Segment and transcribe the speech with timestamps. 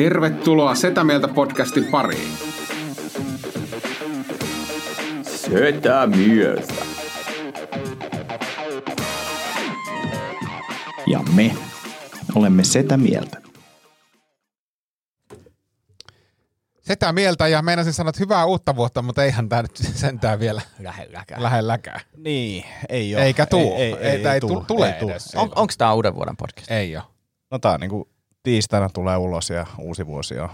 [0.00, 2.32] Tervetuloa Setä Mieltä podcastin pariin.
[5.22, 6.74] Setä mieltä.
[11.06, 11.54] Ja me
[12.34, 13.40] olemme Setä Mieltä.
[16.80, 20.62] Sitä mieltä ja meinasin sanoa, että hyvää uutta vuotta, mutta eihän tämä nyt sentään vielä
[20.78, 21.42] Lähelläkään.
[21.42, 22.00] lähelläkään.
[22.16, 23.24] Niin, ei ole.
[23.24, 23.74] Eikä tuu.
[23.74, 25.10] Ei, ei, Ei, ei, ei tu- tule tuu.
[25.10, 25.34] edes.
[25.34, 26.70] On, onko tämä uuden vuoden podcast?
[26.70, 27.04] Ei ole.
[27.50, 28.08] No tää on niinku
[28.42, 30.48] tiistaina tulee ulos ja uusi vuosi on.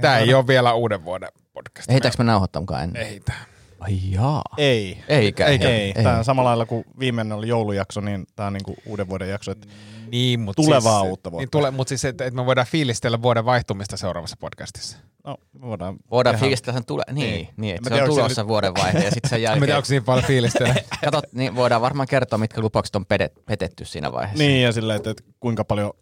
[0.00, 1.90] Tämä ei ole vielä uuden vuoden podcast.
[1.90, 3.02] Ehditäänkö me nauhoittaa mukaan ennen?
[3.02, 3.44] Ei tää.
[3.80, 4.42] Ai jaa.
[4.58, 5.02] Ei.
[5.08, 5.46] Eikä.
[5.46, 5.92] Ei, ei.
[5.96, 6.02] ei.
[6.04, 9.50] Tämä on samalla lailla kuin viimeinen oli joulujakso, niin tämä on niinku uuden vuoden jakso.
[9.50, 9.68] Et
[10.10, 11.42] Niin, mutta Tulevaa siis, uutta vuotta.
[11.42, 14.98] Niin tule, mutta siis, että, että me voidaan fiilistellä vuoden vaihtumista seuraavassa podcastissa.
[15.24, 17.02] no, me voidaan, Voidaan tehdä- fiilistellä sen tule.
[17.12, 17.48] Niin, Niin.
[17.56, 19.76] niin että se on onko se tulossa vuodenvaihde ja sitten sen jälkeen.
[19.76, 20.74] onko siinä paljon fiilistellä.
[21.04, 24.44] Katot, niin voidaan varmaan kertoa, mitkä lupaukset on pedet- petetty siinä vaiheessa.
[24.44, 25.92] Niin, ja silleen, että, että kuinka paljon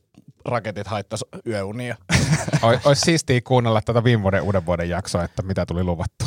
[0.45, 1.97] raketit haittas yöunia.
[2.63, 6.25] Oi- Olisi siistiä kuunnella tätä viime vuoden uuden vuoden jaksoa, että mitä tuli luvattu.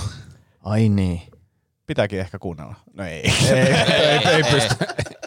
[0.64, 1.22] Ai niin.
[1.88, 2.76] Pitääkin ehkä kuunnella.
[2.94, 3.32] No ei.
[3.52, 4.76] ei, ei, ei pysty.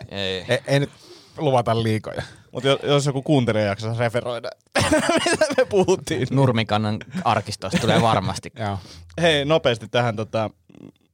[0.09, 0.45] Ei.
[0.49, 0.91] Ei, ei nyt
[1.39, 2.23] luvata liikoja.
[2.53, 4.51] Mutta jos joku kuuntelija jaksaa referoida,
[5.31, 6.29] mitä me puhuttiin.
[6.31, 8.53] Nurmikannan arkistosta tulee varmasti.
[8.59, 8.79] Joo.
[9.21, 10.17] Hei, nopeasti tähän.
[10.17, 10.51] Tota,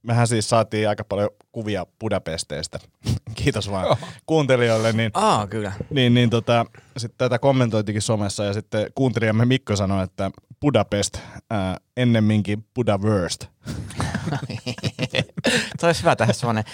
[0.07, 2.79] mehän siis saatiin aika paljon kuvia Budapesteistä.
[3.35, 4.93] Kiitos vaan kuuntelijoille.
[4.93, 5.73] Niin, Aa, kyllä.
[5.91, 11.19] niin, niin tota, sitten tätä kommentoitikin somessa ja sitten kuuntelijamme Mikko sanoi, että Budapest
[11.51, 13.47] ää, ennemminkin Budaverst.
[15.81, 16.65] Se olisi hyvä tehdä semmoinen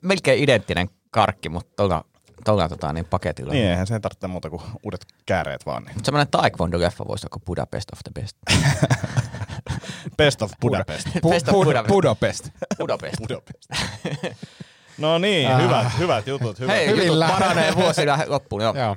[0.00, 2.04] melkein identtinen karkki, mutta tuolla,
[2.44, 3.52] tuolla tota, niin paketilla.
[3.52, 5.82] Niin eihän sen tarvitse muuta kuin uudet kääreet vaan.
[5.82, 5.94] Niin.
[5.94, 8.36] Mutta semmoinen taekwondo-leffa voisi olla Budapest of the best.
[10.18, 11.08] Best of Budapest.
[11.30, 11.88] Best of Bud- Budapest.
[11.94, 12.50] Budapest.
[12.78, 13.16] Budapest.
[13.18, 13.68] Budapest.
[14.98, 16.58] no niin, hyvät, hyvät jutut.
[16.60, 16.76] Hyvät.
[16.76, 17.38] Hei, Hyvin jutut lähellä.
[17.40, 18.62] paranee vuosi lähe- loppuun.
[18.62, 18.74] Joo.
[18.74, 18.96] Joo.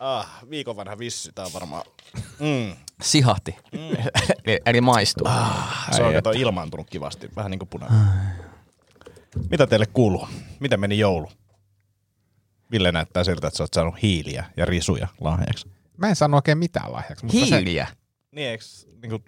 [0.00, 1.82] Ah, viikon vanha vissy, tää on varmaan.
[2.40, 2.76] Mm.
[3.02, 3.56] Sihahti.
[4.46, 5.26] eli, eli maistuu.
[5.90, 8.00] Se on kato ilmaantunut kivasti, vähän niin kuin punainen.
[9.50, 10.28] Mitä teille kuuluu?
[10.60, 11.28] Miten meni joulu?
[12.74, 15.70] Ville näyttää siltä, että sä oot saanut hiiliä ja risuja lahjaksi.
[15.96, 17.24] Mä en sano oikein mitään lahjaksi.
[17.24, 17.86] Mutta Se, Hiiliä.
[18.32, 18.64] Niin, eikö
[19.02, 19.22] niinku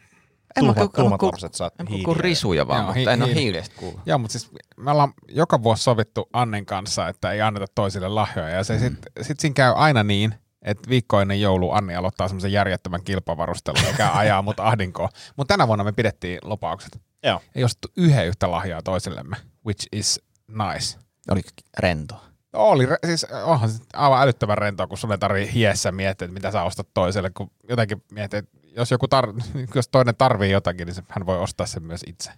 [0.56, 2.14] En mä tuhmat, ku- tuhmat ku- lapset saat En hiiliä?
[2.18, 4.00] risuja vaan, Joo, mutta hi- en ole hiilestä kuullut.
[4.06, 8.48] Joo, mutta siis me ollaan joka vuosi sovittu Annen kanssa, että ei anneta toisille lahjoja.
[8.48, 8.92] Ja se sit,
[9.22, 14.10] sit siinä käy aina niin, että viikko ennen joulu Anni aloittaa semmoisen järjettömän kilpavarustelun, joka
[14.18, 15.08] ajaa mut ahdinkoon.
[15.36, 17.00] Mutta tänä vuonna me pidettiin lupaukset.
[17.22, 17.42] Joo.
[17.54, 19.36] Ei ostettu yhden yhtä lahjaa toisillemme,
[19.66, 20.98] which is nice.
[21.30, 21.40] Oli
[21.78, 22.22] rento.
[22.56, 26.50] Oli, siis onhan se aivan älyttävän rentoa, kun sun ei tarvii hiessä miettiä, että mitä
[26.50, 29.42] sä ostat toiselle, kun jotenkin miettii, että jos, joku tar-
[29.74, 32.30] jos toinen tarvii jotakin, niin se, hän voi ostaa sen myös itse.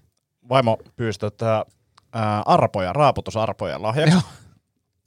[0.48, 1.66] Vaimo pyysi tota,
[2.12, 4.14] ää, arpoja, raaputusarpoja lahjaksi.
[4.14, 4.22] Joo.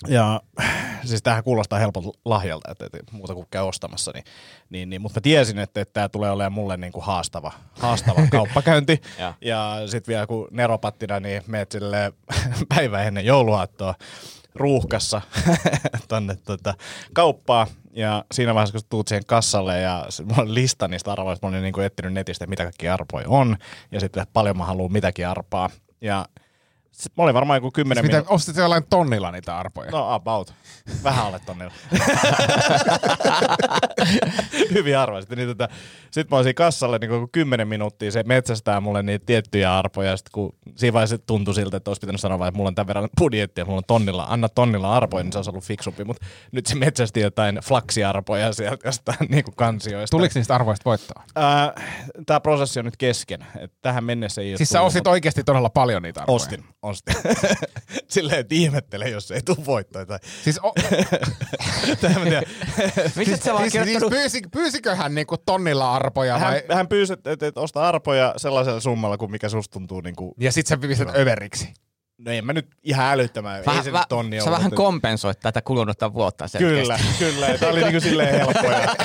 [0.07, 0.41] Ja
[1.05, 4.11] siis tämähän kuulostaa helpolta lahjalta, että, että muuta kuin käy ostamassa.
[4.13, 4.23] Niin,
[4.69, 8.27] niin, niin, mutta mä tiesin, että, että tämä tulee olemaan mulle niin kuin haastava, haastava
[8.31, 9.01] kauppakäynti.
[9.19, 9.33] Ja.
[9.41, 12.13] ja sitten vielä kun neropattina, niin meet sille
[12.75, 13.95] päivä ennen jouluaattoa
[14.55, 15.21] ruuhkassa
[16.07, 16.73] tonne tota,
[17.13, 17.67] kauppaa.
[17.93, 21.61] Ja siinä vaiheessa, kun tuut siihen kassalle ja mulla on lista niistä arvoista, mä olin
[21.61, 23.57] niin kuin etsinyt netistä, mitä kaikki arpoja on.
[23.91, 25.69] Ja sitten paljon mä haluan mitäkin arpaa.
[26.01, 26.25] Ja
[26.91, 28.35] sit mä olin varmaan joku kymmenen Siis mitä, minuuttia.
[28.35, 29.91] ostit jollain tonnilla niitä arpoja?
[29.91, 30.53] No about.
[31.03, 31.73] Vähän alle tonnilla.
[34.73, 35.29] Hyvin arvasit.
[35.29, 35.67] Niin tota,
[36.11, 40.17] sitten mä olisin kassalle niin kuin 10 minuuttia, se metsästää mulle niitä tiettyjä arpoja.
[40.17, 42.87] Sit kun siinä vaiheessa tuntui siltä, että olisi pitänyt sanoa vaan, että mulla on tämän
[42.87, 46.03] verran budjettia, mulla on tonnilla, anna tonnilla arpoja, niin se olisi ollut fiksumpi.
[46.03, 50.17] Mutta nyt se metsästi jotain flaksiarpoja sieltä jostain niin kuin kansioista.
[50.17, 51.23] Tuliko niistä arvoista voittoa?
[52.25, 53.45] Tämä prosessi on nyt kesken.
[53.59, 56.35] Et tähän mennessä ei ole Siis sä ostit mutta- oikeasti todella paljon niitä arvoja?
[56.35, 57.15] Ostin, ostin.
[58.07, 60.05] Silleen, että ihmettele, jos ei tule voittoa.
[60.05, 60.19] Tai...
[60.43, 60.73] Siis, o-.
[63.15, 66.63] Miksi et sä vaan siis, siis pyysi, pyysikö hän niinku tonnilla arpoja Hän, vai?
[66.75, 70.01] hän pyysi, että, että, että osta arpoja sellaisella summalla, kuin mikä susta tuntuu.
[70.01, 71.73] Niin, kuin, Ja sit sä pistät överiksi.
[72.25, 74.71] No en mä nyt ihan älyttömään, ei Vähän, se vä, nyt tonni sä ollut, vähän
[74.71, 76.81] kompensoit tätä kulunutta vuotta selkeästi.
[77.19, 77.57] Kyllä, kyllä.
[77.57, 78.71] Tää oli niinku silleen helppoa.
[78.71, 78.95] ja-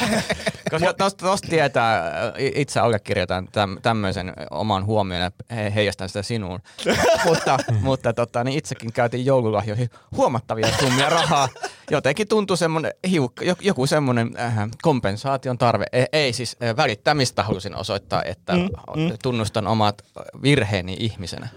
[0.71, 2.13] Koska tosta, tosta tietää,
[2.55, 6.61] itse allekirjoitan täm, tämmöisen oman huomioon ja he, heijastan sitä sinuun.
[7.27, 11.49] mutta mutta tota, niin itsekin käytiin joululahjoihin huomattavia summia rahaa.
[11.91, 15.85] Jotenkin tuntui semmoinen, hiukka, jo- joku semmoinen äh, kompensaation tarve.
[15.93, 18.61] Ei, ei siis äh, välittämistä halusin osoittaa, että mm,
[18.97, 19.13] mm.
[19.23, 20.03] tunnustan omat
[20.43, 21.49] virheeni ihmisenä.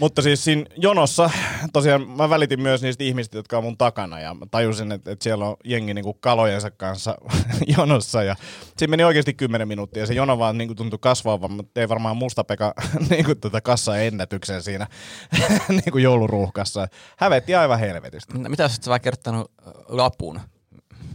[0.00, 1.30] Mutta siis siinä jonossa,
[1.72, 5.22] tosiaan mä välitin myös niistä ihmisistä, jotka on mun takana ja mä tajusin, että, että
[5.22, 7.18] siellä on jengi niinku kalojensa kanssa
[7.76, 8.36] jonossa ja
[8.76, 12.16] siinä meni oikeasti 10 minuuttia ja se jono vaan niinku tuntui kasvavan, mutta ei varmaan
[12.16, 12.74] musta Pekka
[13.10, 14.86] niinku tota kassa ennätyksen siinä
[15.84, 16.88] niinku jouluruuhkassa.
[17.16, 18.38] Hävetti aivan helvetistä.
[18.38, 19.52] Mitä jos sä vaan kertonut
[19.88, 20.40] lapun,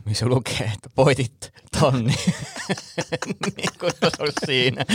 [0.06, 2.14] missä lukee, että voitit tonni.
[3.58, 4.86] niin kuin se olisi siinä.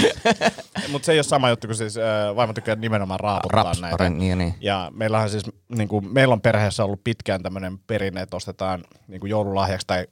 [0.93, 3.97] Mutta se ei ole sama juttu, kun siis äh, vaimo tykkää nimenomaan raaputtaa Raps, näitä.
[4.05, 4.55] pare- niin, niin.
[4.61, 9.21] Ja meillähän siis, niin kuin, meillä on perheessä ollut pitkään tämmöinen perinne, että ostetaan niin
[9.21, 10.07] kuin joululahjaksi tai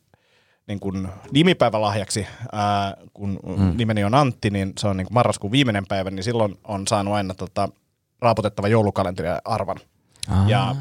[0.67, 3.76] niin kuin nimipäivälahjaksi, ää, kun mm.
[3.76, 7.14] nimeni on Antti, niin se on niin kuin marraskuun viimeinen päivä, niin silloin on saanut
[7.14, 7.69] aina tota,
[8.20, 9.76] raaputettava joulukalenteri arvan.
[10.29, 10.49] Ah.
[10.49, 10.76] Ja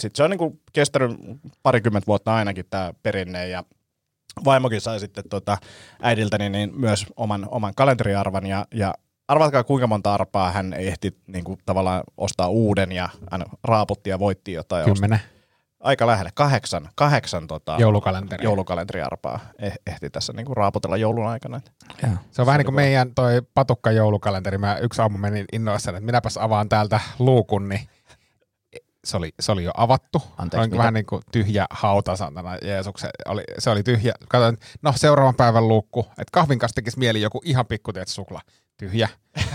[0.00, 1.16] sitten se on niin kuin kestänyt
[1.62, 3.64] parikymmentä vuotta ainakin tämä perinne ja
[4.44, 5.58] vaimokin sai sitten tota
[6.02, 8.94] äidiltäni niin myös oman, oman kalenteriarvan ja, ja
[9.28, 14.18] arvatkaa kuinka monta arpaa hän ehti niin kuin, tavallaan ostaa uuden ja hän raaputti ja
[14.18, 14.80] voitti jotain.
[14.80, 15.20] ja Kymmenen
[15.80, 18.44] Aika lähelle, kahdeksan, kahdeksan tota, joulukalenteri.
[18.44, 21.60] joulukalenteriarpaa eh- ehti tässä niin kuin raaputella joulun aikana.
[22.02, 22.12] Joo.
[22.30, 24.58] Se on vähän niin kuin meidän toi patukka joulukalenteri.
[24.58, 27.80] Mä yksi aamu menin innoissani, että minäpäs avaan täältä luukun, niin
[29.06, 30.22] se oli, se oli jo avattu.
[30.38, 33.10] Anteeksi, Oli vähän niin kuin tyhjä hauta, santana Jeesuksen.
[33.26, 34.12] Oli, se oli tyhjä.
[34.28, 36.00] Katsoin, no seuraavan päivän luukku.
[36.00, 38.40] Että kahvin kanssa tekisi mieli joku ihan pikku tiedät, sukla.
[38.76, 39.08] Tyhjä.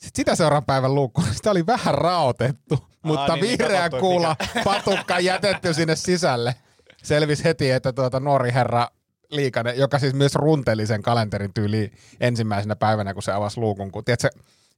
[0.00, 4.36] Sitten sitä seuraavan päivän luukku, sitä oli vähän raotettu, mutta niin, niin, vihreä katsottu, kuula
[4.64, 6.54] patukka jätetty sinne sisälle.
[7.02, 8.88] Selvisi heti, että tuota nuori herra
[9.30, 13.92] Liikanen, joka siis myös runteli sen kalenterin tyyliin ensimmäisenä päivänä, kun se avasi luukun.
[13.92, 14.28] Kun, tiedätkö,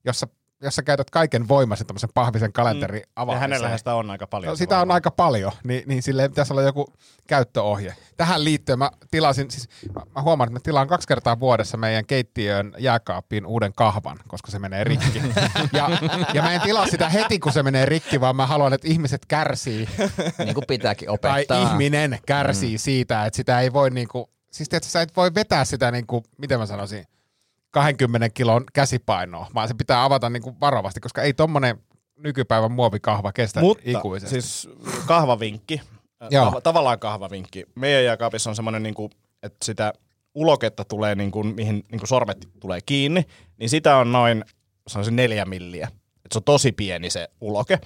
[0.05, 0.26] jos sä,
[0.62, 3.05] jos sä käytät kaiken voimasi tämmöisen pahvisen kalenterin mm.
[3.17, 3.41] Ja avaamiseen.
[3.50, 4.50] hänellähän sitä on aika paljon.
[4.50, 6.93] No, sitä on aika paljon, niin, niin sille pitäisi olla joku
[7.26, 7.97] käyttöohje.
[8.17, 12.73] Tähän liittyen mä tilasin, siis mä- huomaan, että mä tilaan kaksi kertaa vuodessa meidän keittiön
[12.79, 15.23] jääkaappiin uuden kahvan, koska se menee rikki.
[15.73, 15.88] Ja,
[16.35, 19.26] ja mä en tilaa sitä heti, kun se menee rikki, vaan mä haluan, että ihmiset
[19.26, 19.88] kärsii,
[20.44, 21.73] Niin kuin pitääkin tai opettaa.
[21.73, 22.79] ihminen kärsii mm.
[22.79, 26.59] siitä, että sitä ei voi niinku, siis tiedätkö, sä et voi vetää sitä niinku, miten
[26.59, 27.05] mä sanoisin,
[27.72, 31.78] 20 kilon käsipainoa, vaan se pitää avata niinku varovasti, koska ei tommonen
[32.19, 34.40] nykypäivän muovikahva kestä Mutta ikuisesti.
[34.40, 34.69] siis
[35.06, 35.80] kahvavinkki,
[36.30, 36.50] Joo.
[36.50, 37.64] Tav- tavallaan kahvavinkki.
[37.74, 38.94] Meidän jääkaapissa on semmoinen, niin
[39.42, 39.92] että sitä
[40.34, 43.24] uloketta tulee, niin kuin, mihin niin kuin sormet tulee kiinni,
[43.58, 44.44] niin sitä on noin
[44.88, 45.88] sanoisin neljä milliä.
[46.25, 47.78] Et se on tosi pieni se uloke.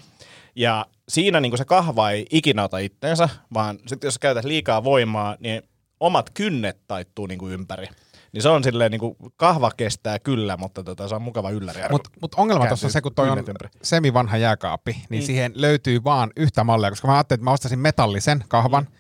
[0.57, 4.85] Ja siinä niin kuin se kahva ei ikinä ota itteensä, vaan sitten jos käytät liikaa
[4.85, 5.63] voimaa, niin
[6.01, 7.89] omat kynnet taittuu niin kuin ympäri.
[8.37, 11.81] Niin se on silleen, niin kuin kahva kestää kyllä, mutta tota, se on mukava ylläri.
[11.91, 13.45] Mutta mut ongelma tuossa on se, kun toi on
[13.83, 15.27] semivanha jääkaappi, niin mm.
[15.27, 18.97] siihen löytyy vaan yhtä mallia, koska mä ajattelin, että mä ostaisin metallisen kahvan, mm.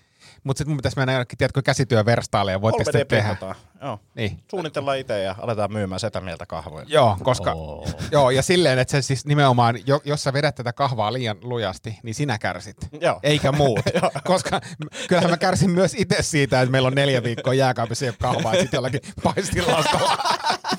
[0.46, 3.28] Mutta sitten mun pitäisi mennä jonnekin, tiedätkö, käsityöverstaalle ja voitte sitten tehdä.
[3.32, 3.54] 3D-printataan.
[3.82, 4.00] Joo.
[4.14, 4.38] Niin.
[4.50, 6.86] Suunnitellaan itse ja aletaan myymään sitä mieltä kahvoja.
[6.88, 7.94] Joo, koska, oh.
[8.12, 11.98] joo, ja silleen, että se siis nimenomaan, jo, jos sä vedät tätä kahvaa liian lujasti,
[12.02, 12.76] niin sinä kärsit.
[13.00, 13.20] Joo.
[13.22, 13.80] Eikä muut.
[14.24, 14.60] koska
[15.08, 18.54] kyllähän mä kärsin myös itse siitä, että meillä on neljä viikkoa jääkaapissa ei ole kahvaa,
[18.54, 20.18] ja sitten jollakin paistilastalla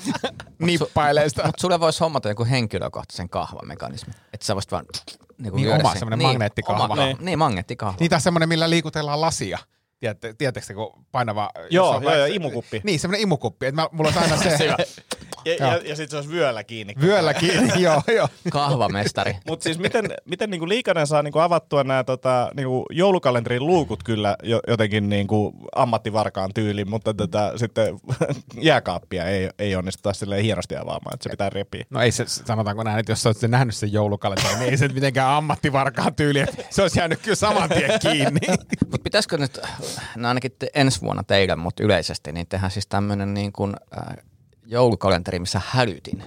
[0.58, 1.46] nippailee sitä.
[1.46, 4.12] Mutta sulle voisi hommata joku henkilökohtaisen kahvamekanismi.
[4.32, 4.84] Että sä voisit vaan
[5.38, 6.84] niin, Niin, lyödä oma sen- semmonen magneettikahva.
[6.84, 7.16] Oma, niin.
[7.20, 7.96] niin, magneettikahva.
[8.00, 9.58] Niin taas semmoinen, millä liikutellaan lasia.
[10.00, 11.50] Tiedätte, tiedättekö, kun painava...
[11.70, 12.80] Joo, jos on joo, joo, imukuppi.
[12.84, 13.66] Niin, semmoinen imukuppi.
[13.66, 14.76] Että mä, mulla on aina se
[15.44, 15.72] Ja, Joo.
[15.72, 16.94] ja, ja sitten se olisi vyöllä kiinni.
[17.00, 17.72] vyöllä kiinni.
[17.82, 18.28] joo, joo.
[18.50, 19.36] Kahvamestari.
[19.46, 24.36] Mutta siis miten, miten niinku Liikanen saa niinku avattua nämä tota, niinku joulukalenterin luukut kyllä
[24.42, 27.98] jo, jotenkin niinku ammattivarkaan tyyliin, mutta tota, sitten
[28.68, 31.84] jääkaappia ei, ei onnistuta silleen hienosti avaamaan, että se pitää repiä.
[31.90, 35.30] No ei se, sanotaanko näin, että jos sen nähnyt sen joulukalenterin, niin ei se mitenkään
[35.30, 38.40] ammattivarkaan tyyli, että se olisi jäänyt kyllä saman tien kiinni.
[38.90, 39.60] Mutta pitäisikö nyt,
[40.16, 44.16] no ainakin te, ensi vuonna teidän, mutta yleisesti, niin tehdään siis tämmöinen niin kuin, äh,
[44.70, 46.22] joulukalenteri, missä hälytin.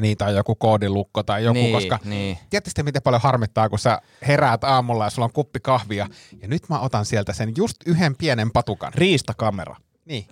[0.00, 2.38] niin, tai joku koodilukko tai joku, Niin, koska niin.
[2.50, 6.08] tiedätkö miten paljon harmittaa, kun sä heräät aamulla ja sulla on kuppi kahvia,
[6.42, 8.92] ja nyt mä otan sieltä sen just yhden pienen patukan.
[8.94, 9.76] Riistakamera.
[10.04, 10.26] Niin.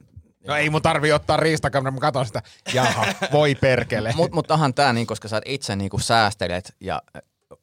[0.46, 2.42] No ei mun tarvii ottaa riistakamera, mä katson sitä.
[2.74, 4.12] Jaha, voi perkele.
[4.16, 7.02] Mutta mut onhan tämä niin, koska sä itse niin säästelet ja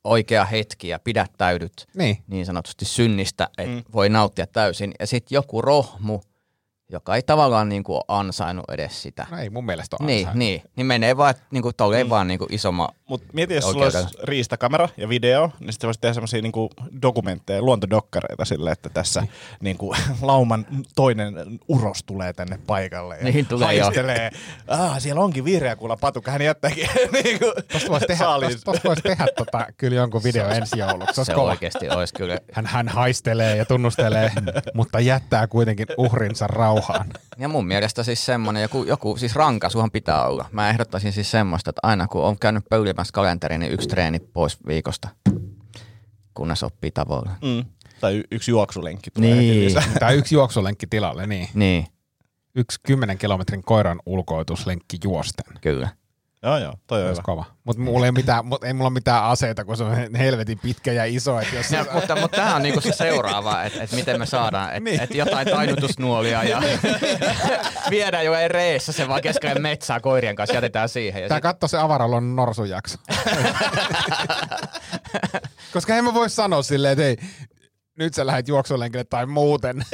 [0.03, 2.23] oikea hetki ja pidättäydyt Niin.
[2.27, 3.83] niin sanotusti synnistä, että mm.
[3.93, 4.91] voi nauttia täysin.
[4.99, 6.19] Ja sitten joku rohmu,
[6.91, 9.27] joka ei tavallaan niin kuin ansainnut edes sitä.
[9.31, 12.09] No ei mun mielestä ole Niin, niin, niin menee vaan, niin kuin, mm.
[12.09, 16.01] vaan niin kuin isomma Mutta mieti, jos sulla olisi riistakamera ja video, niin sitten voisit
[16.01, 16.69] tehdä semmoisia niinku
[17.01, 19.23] dokumentteja, luontodokkareita sille, että tässä
[19.61, 21.33] niinku, lauman toinen
[21.67, 23.83] uros tulee tänne paikalle ja Niin tulee jo.
[23.83, 24.31] haistelee.
[24.67, 26.89] Ah, siellä onkin vihreä kuulla patukka, hän jättääkin
[27.23, 31.13] niinku, Tosta voisi tehdä, tosta, tosta vois tehdä tota, kyllä jonkun video ensi jouluksi.
[31.15, 31.49] Se, olisi se kova.
[31.49, 32.37] oikeasti olisi kyllä.
[32.51, 34.31] Hän, hän haistelee ja tunnustelee,
[34.73, 36.80] mutta jättää kuitenkin uhrinsa rauhaan.
[37.37, 40.45] Ja mun mielestä siis semmoinen, joku, joku siis rankasuhan pitää olla.
[40.51, 44.57] Mä ehdottaisin siis semmoista, että aina kun on käynyt pöylimässä kalenteriin, niin yksi treeni pois
[44.67, 45.09] viikosta,
[46.33, 47.31] kunnes oppii tavoilla.
[47.41, 47.65] Mm.
[48.01, 49.73] Tai yksi juoksulenkki tulee Niin.
[49.99, 51.47] Tai yksi juoksulenkki tilalle, niin.
[51.53, 51.85] niin,
[52.55, 55.45] Yksi 10 kilometrin koiran ulkoituslenkki juosten.
[55.61, 55.89] kyllä.
[56.43, 57.21] Joo, joo, toi on hyvä.
[57.23, 57.45] kova.
[57.63, 60.93] Mutta mulla ei, mitään, mut ei mulla ole mitään aseita, kun se on helvetin pitkä
[60.93, 61.39] ja iso.
[61.39, 64.69] Että jos Ja, mutta, mutta tämä on niinku se seuraava, että et miten me saadaan,
[64.69, 65.01] että Niin.
[65.01, 66.61] et jotain tainutusnuolia ja
[67.89, 71.21] viedään jo reessä se vaan keskelle metsää koirien kanssa, jätetään siihen.
[71.23, 72.97] Ja Tää sit, katso se avaralon norsujakso.
[75.73, 77.17] Koska en mä voi sanoa silleen, että ei,
[77.97, 79.77] nyt sä lähdet juoksulenkille tai muuten.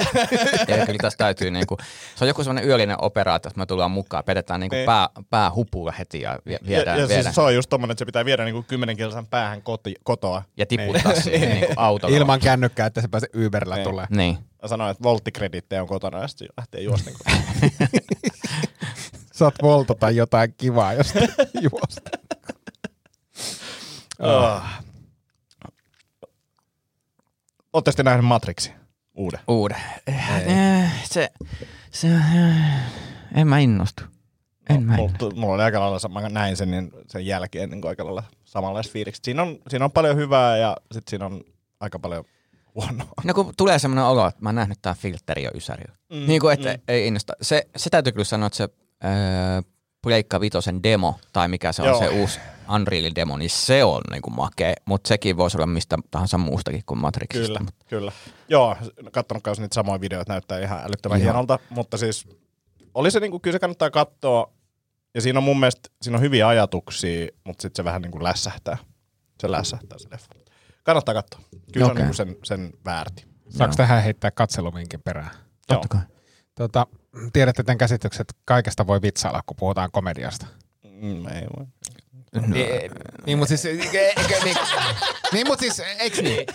[0.67, 1.77] ja kyllä tässä täytyy niinku,
[2.15, 4.85] se on joku semmoinen yöllinen operaatio, että me tullaan mukaan, pedetään niinku Niin.
[4.85, 7.91] pää, pää hupulla heti ja vie- Ja, viedään, ja viedään siis se on just tommonen,
[7.91, 10.43] että se pitää viedä niinku 10 kilsan päähän koti, kotoa.
[10.57, 12.17] ja tiputtaa siihen niinku autolla.
[12.17, 13.87] Ilman kännykkää, että se pääse Uberillä Niin.
[13.89, 14.05] tulee.
[14.09, 14.37] Niin.
[14.65, 17.13] Sanoin, että volttikredittejä on kotona ja sitten lähtee juosten.
[19.33, 21.13] Saat volta tai jotain kivaa, jos
[21.61, 22.09] juosta.
[24.19, 24.61] oh.
[27.73, 28.71] Ootte sitten nähnyt Matrixi?
[29.17, 29.39] Uuden.
[29.47, 29.77] Uuden.
[30.07, 31.29] Eh, Se,
[31.91, 32.21] se, eh,
[33.35, 34.03] en mä innostu.
[34.69, 35.39] En mä mulla, innostu.
[35.39, 39.23] mulla oli aika lailla, mä näin sen niin sen jälkeen niin aika lailla samanlaiset fiilikset.
[39.25, 41.43] Siinä on, siinä on paljon hyvää ja sitten siinä on
[41.79, 42.23] aika paljon
[42.75, 43.11] huonoa.
[43.23, 45.95] No kun tulee semmoinen olo, että mä oon nähnyt tää filtteri jo ysärillä.
[46.13, 46.81] Mm, niin kuin, että mm.
[46.87, 47.33] ei innosta.
[47.41, 48.63] Se, se täytyy kyllä sanoa, että se
[49.05, 49.11] öö,
[50.01, 51.99] Pleikka Vitosen demo, tai mikä se on Joo.
[51.99, 52.39] se uusi
[52.75, 56.99] Unrealin demo, niin se on niinku makea, mutta sekin voisi olla mistä tahansa muustakin kuin
[56.99, 57.47] Matrixista.
[57.47, 58.11] Kyllä, Mut kyllä.
[58.49, 58.75] Joo,
[59.11, 61.25] kattonut kanssa niitä samoja videoita, näyttää ihan älyttömän Ihan.
[61.25, 62.27] hienolta, mutta siis
[62.93, 64.53] oli se niinku, kyllä se kannattaa katsoa,
[65.15, 68.77] ja siinä on mun mielestä, siinä on hyviä ajatuksia, mutta sitten se vähän niinku lässähtää.
[69.41, 70.35] Se lässähtää se leffa.
[70.83, 71.41] Kannattaa katsoa.
[71.73, 71.85] Kyllä okay.
[71.85, 73.25] Se on niinku sen, sen väärti.
[73.49, 75.29] Saanko tähän heittää katseluvinkin perään?
[75.67, 76.01] Totta kai.
[76.55, 76.87] Tota,
[77.33, 80.45] tiedätte tämän käsityksen, että kaikesta voi vitsailla, kun puhutaan komediasta.
[80.83, 81.65] Mm, ei voi.
[82.35, 82.41] No,
[83.25, 84.57] Niin, mutta siis, niin,
[85.33, 86.45] niin, mutta siis, eikö niin?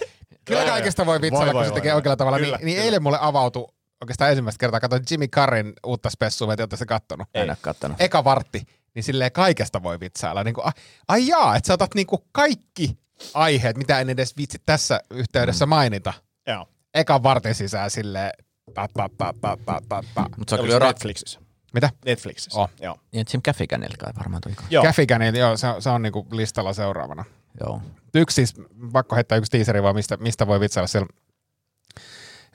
[0.44, 2.38] Kyllä kaikesta voi vitsailla, kun se tekee oikealla tavalla.
[2.38, 2.84] Kyllä, niin, niin kyllä.
[2.84, 3.66] eilen mulle avautui
[4.02, 7.28] oikeastaan ensimmäistä kertaa, katsoin Jimmy Carrin uutta spessua, mä en tiedä, se kattonut.
[7.34, 8.00] en ole kattonut.
[8.00, 8.62] Eka vartti,
[8.94, 10.44] niin silleen kaikesta voi vitsailla.
[10.44, 10.72] Niin kuin,
[11.08, 12.98] ai, jaa, että sä otat niin kuin kaikki
[13.34, 16.12] aiheet, mitä en edes vitsi tässä yhteydessä mainita.
[16.46, 16.68] Joo.
[16.94, 18.30] Eka vartin sisään silleen,
[18.74, 20.26] ta, ta, ta, ta, ta, ta, ta.
[20.36, 21.40] Mutta se on kyllä Netflixissä?
[21.72, 21.90] Mitä?
[22.04, 22.60] Netflixissä.
[22.60, 22.70] Oh.
[22.80, 22.98] Joo.
[23.12, 24.54] Ja Jim Gaffiganilla kai varmaan tuli.
[24.70, 24.84] Joo.
[25.18, 27.24] Niin joo, se, on- se on niinku listalla seuraavana.
[27.60, 27.82] Joo.
[28.14, 28.54] Yksi siis,
[28.92, 31.08] pakko heittää yksi tiiseri vaan, mistä, mistä voi vitsailla siellä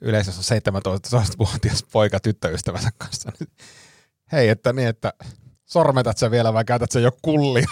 [0.01, 0.62] yleisössä on
[1.21, 3.31] 17-vuotias poika tyttöystävänsä kanssa.
[4.31, 5.13] Hei, että niin, että
[5.65, 7.67] sormetat sä vielä vai käytät sä jo kullia?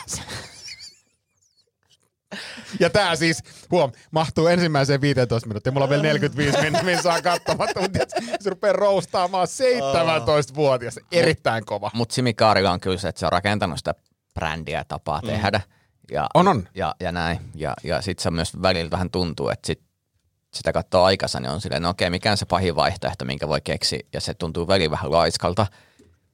[2.79, 5.71] Ja tää siis, huom, mahtuu ensimmäiseen 15 minuuttia.
[5.71, 7.99] Mulla on vielä 45 minuuttia, saa katsomatta, mutta
[8.39, 10.99] se rupeaa roustaamaan 17-vuotias.
[11.11, 11.91] Erittäin kova.
[11.93, 13.95] Mutta Simi Kaarila on kyllä se, että se on rakentanut sitä
[14.33, 15.27] brändiä ja tapaa mm.
[15.27, 15.61] tehdä.
[16.11, 16.67] Ja, On, on.
[16.75, 17.39] Ja, ja näin.
[17.55, 19.81] Ja, ja sitten se myös välillä vähän tuntuu, että sit,
[20.53, 23.61] sitä katsoo aikansa, niin on silleen, no okei, mikä on se pahin vaihtoehto, minkä voi
[23.63, 23.99] keksiä.
[24.13, 25.67] Ja se tuntuu välillä vähän laiskalta.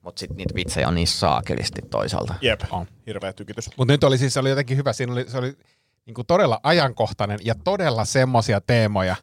[0.01, 2.33] Mutta sitten niitä vitsejä on niin saakelisti toisaalta.
[2.41, 2.61] Jep.
[2.71, 2.87] On.
[3.07, 3.69] Hirveä tykitys.
[3.77, 5.57] Mutta nyt oli siis, se oli jotenkin hyvä, siinä oli, se oli
[6.05, 9.15] niinku todella ajankohtainen ja todella semmoisia teemoja,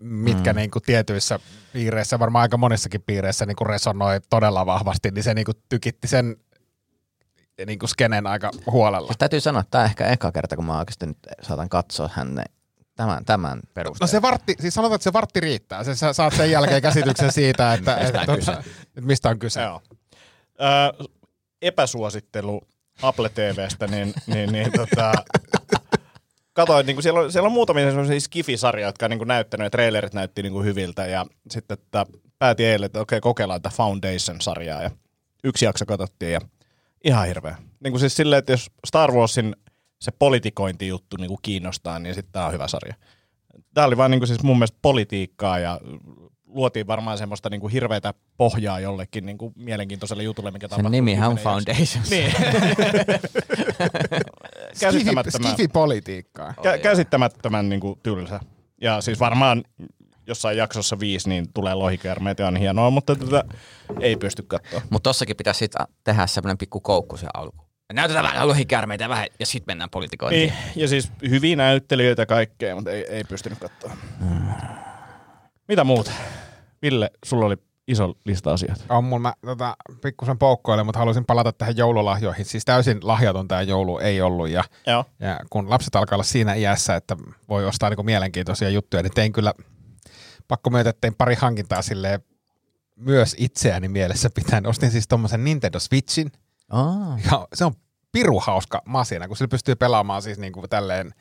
[0.00, 0.56] mitkä mm.
[0.56, 1.38] niinku tietyissä
[1.72, 6.36] piireissä, varmaan aika monissakin piireissä niinku resonoi todella vahvasti, niin se niinku tykitti sen
[7.66, 9.06] niinku skenen aika huolella.
[9.06, 12.44] Siis täytyy sanoa, että tämä ehkä eka kerta, kun mä oikeasti nyt saatan katsoa hänne
[12.96, 14.06] tämän, tämän perusteella.
[14.06, 15.84] No se vartti, siis sanotaan, että se vartti riittää.
[15.84, 18.52] Se, sä saat sen jälkeen käsityksen siitä, että, Mistä että, on kyse.
[18.52, 19.62] että, että mistä on kyse.
[19.62, 19.82] Joo.
[21.00, 21.08] Ö,
[21.62, 22.60] epäsuosittelu
[23.02, 25.12] Apple TVstä, niin, niin, niin tota,
[26.58, 29.64] katoin, niin kuin siellä, on, siellä on muutamia sellaisia skifi-sarjoja, jotka on niin kuin näyttänyt,
[29.64, 32.06] ja trailerit näytti niin kuin hyviltä, ja sitten että
[32.38, 34.90] päätin eilen, että okei, kokeillaan tätä Foundation-sarjaa, ja
[35.44, 36.40] yksi jakso katsottiin, ja
[37.04, 37.56] ihan hirveä.
[37.80, 39.56] Niin kuin siis silleen, että jos Star Warsin
[40.00, 42.94] se politikointijuttu niin kuin kiinnostaa, niin sitten tämä on hyvä sarja.
[43.74, 45.80] Tämä oli vaan niin kuin siis mun mielestä politiikkaa, ja
[46.46, 50.90] luotiin varmaan semmoista niin kuin hirveätä pohjaa jollekin niin kuin mielenkiintoiselle jutulle, mikä Sen tapahtuu.
[50.90, 51.36] nimihän on.
[51.36, 52.04] Foundation.
[52.10, 52.32] Niin.
[54.80, 56.54] käsittämättömän, Skifi-politiikkaa.
[56.60, 58.40] kä- käsittämättömän niin kuin tylsä.
[58.80, 59.64] Ja siis varmaan
[60.26, 63.44] jossain jaksossa viisi, niin tulee lohikäärmeet ja on hienoa, mutta tätä
[64.00, 64.82] ei pysty katsoa.
[64.90, 65.72] Mutta tossakin pitäisi sit
[66.04, 67.68] tehdä semmoinen pikku koukku se alku.
[67.92, 70.52] Näytetään vähän lohikärmeitä ja vähän, ja sitten mennään politikointiin.
[70.52, 73.96] Niin, ja siis hyviä näyttelijöitä kaikkea, mutta ei, ei pystynyt katsoa.
[75.68, 76.10] Mitä muuta?
[76.82, 77.56] Ville, sulla oli
[77.88, 78.84] iso lista asioita.
[78.88, 82.44] On mulla mä tota, pikkusen poukkoilen, mutta haluaisin palata tähän joululahjoihin.
[82.44, 84.48] Siis täysin lahjaton tämä joulu ei ollut.
[84.48, 85.04] Ja, Joo.
[85.20, 87.16] ja kun lapset alkaa olla siinä iässä, että
[87.48, 89.54] voi ostaa niinku mielenkiintoisia juttuja, niin tein kyllä,
[90.48, 92.20] pakko myöntää, että tein pari hankintaa silleen
[92.96, 94.66] myös itseäni mielessä pitäen.
[94.66, 96.32] Ostin siis tommosen Nintendo Switchin.
[96.70, 97.18] Aa.
[97.30, 97.72] Ja se on
[98.12, 101.14] piru hauska masina, kun sillä pystyy pelaamaan siis niinku tälleen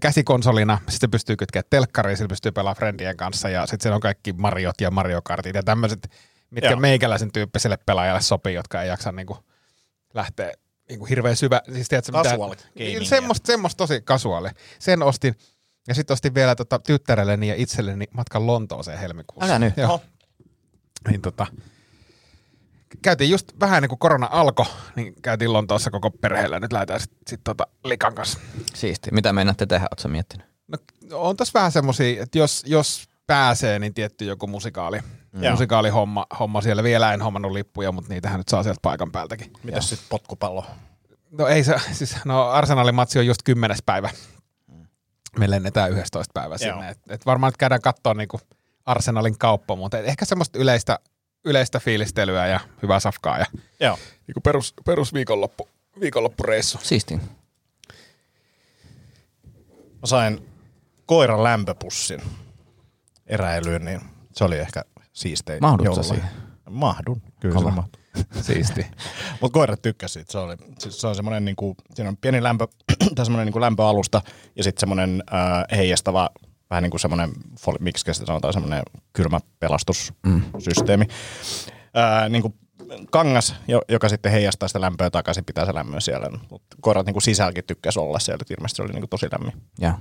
[0.00, 4.32] käsikonsolina, sitten pystyy kytkeä telkkariin, sillä pystyy pelaamaan friendien kanssa ja sitten siellä on kaikki
[4.32, 6.10] Mariot ja Mario Kartit ja tämmöiset,
[6.50, 6.80] mitkä Joo.
[6.80, 9.38] meikäläisen tyyppiselle pelaajalle sopii, jotka ei jaksa niinku
[10.14, 10.52] lähteä
[10.88, 14.48] niinku hirveän syvä, siis tiedätkö, mitä, semmoista, semmoista tosi kasuaali.
[14.78, 15.34] Sen ostin
[15.88, 19.46] ja sitten ostin vielä tota, tyttärelleni ja itselleni matkan Lontooseen helmikuussa.
[19.46, 19.76] Älä nyt.
[19.76, 19.88] Joo.
[19.88, 20.02] Oho.
[21.08, 21.46] Niin tota,
[23.02, 24.66] käytiin just vähän ennen kuin korona alkoi,
[24.96, 26.60] niin käytiin Lontoossa koko perheellä.
[26.60, 28.38] Nyt lähdetään sitten sit tota Likan kanssa.
[28.74, 29.10] Siisti.
[29.12, 30.46] Mitä meinaatte tehdä, ootko miettinyt?
[30.68, 30.78] No,
[31.12, 35.00] on tässä vähän semmosia, että jos, jos pääsee, niin tietty joku musikaali.
[35.40, 35.50] Joo.
[35.50, 36.82] Musikaalihomma homma siellä.
[36.82, 39.52] Vielä en hommannut lippuja, mutta niitähän nyt saa sieltä paikan päältäkin.
[39.62, 40.66] Mitäs sitten potkupallo?
[41.30, 44.10] No ei se, siis no Arsenalin matsi on just kymmenes päivä.
[45.38, 46.74] Me lennetään 11 päivä Joo.
[46.74, 46.90] sinne.
[46.90, 48.40] Et, et varmaan nyt käydään katsoa niinku
[48.86, 50.98] Arsenalin kauppa, mutta ehkä semmoista yleistä,
[51.46, 53.46] yleistä fiilistelyä ja hyvää safkaa ja
[53.80, 53.98] Joo.
[54.26, 55.68] niinku perus, perus viikonloppu,
[56.00, 56.78] viikonloppureissu.
[56.82, 57.20] Siisti.
[59.94, 60.48] Mä sain
[61.06, 62.22] koiran lämpöpussin
[63.26, 64.00] eräilyyn, niin
[64.32, 65.58] se oli ehkä siistein.
[65.62, 66.28] Mahdutko siihen?
[66.70, 67.70] Mahdun, kyllä Kova.
[67.70, 68.02] se mahtuu.
[68.46, 68.86] Siisti.
[69.40, 70.32] Mutta koirat tykkäsi siitä.
[70.32, 72.66] Se, oli, siis se on semmoinen, niinku, siinä on pieni lämpö,
[73.14, 74.22] tai semmoinen niinku lämpöalusta
[74.56, 76.30] ja sitten semmoinen äh, heijastava,
[76.70, 77.30] vähän niin kuin semmoinen,
[77.80, 78.82] miksi sitä sanotaan, semmoinen
[79.12, 81.04] kylmä pelastussysteemi.
[81.04, 81.10] Mm.
[82.02, 82.54] Äh, niin kuin
[83.10, 86.30] kangas, jo- joka sitten heijastaa sitä lämpöä takaisin, pitää se lämmön siellä.
[86.50, 89.52] Mut koirat niinku sisälläkin tykkäsi olla siellä, että ilmeisesti se oli niinku tosi lämmin.
[89.78, 89.92] Joo.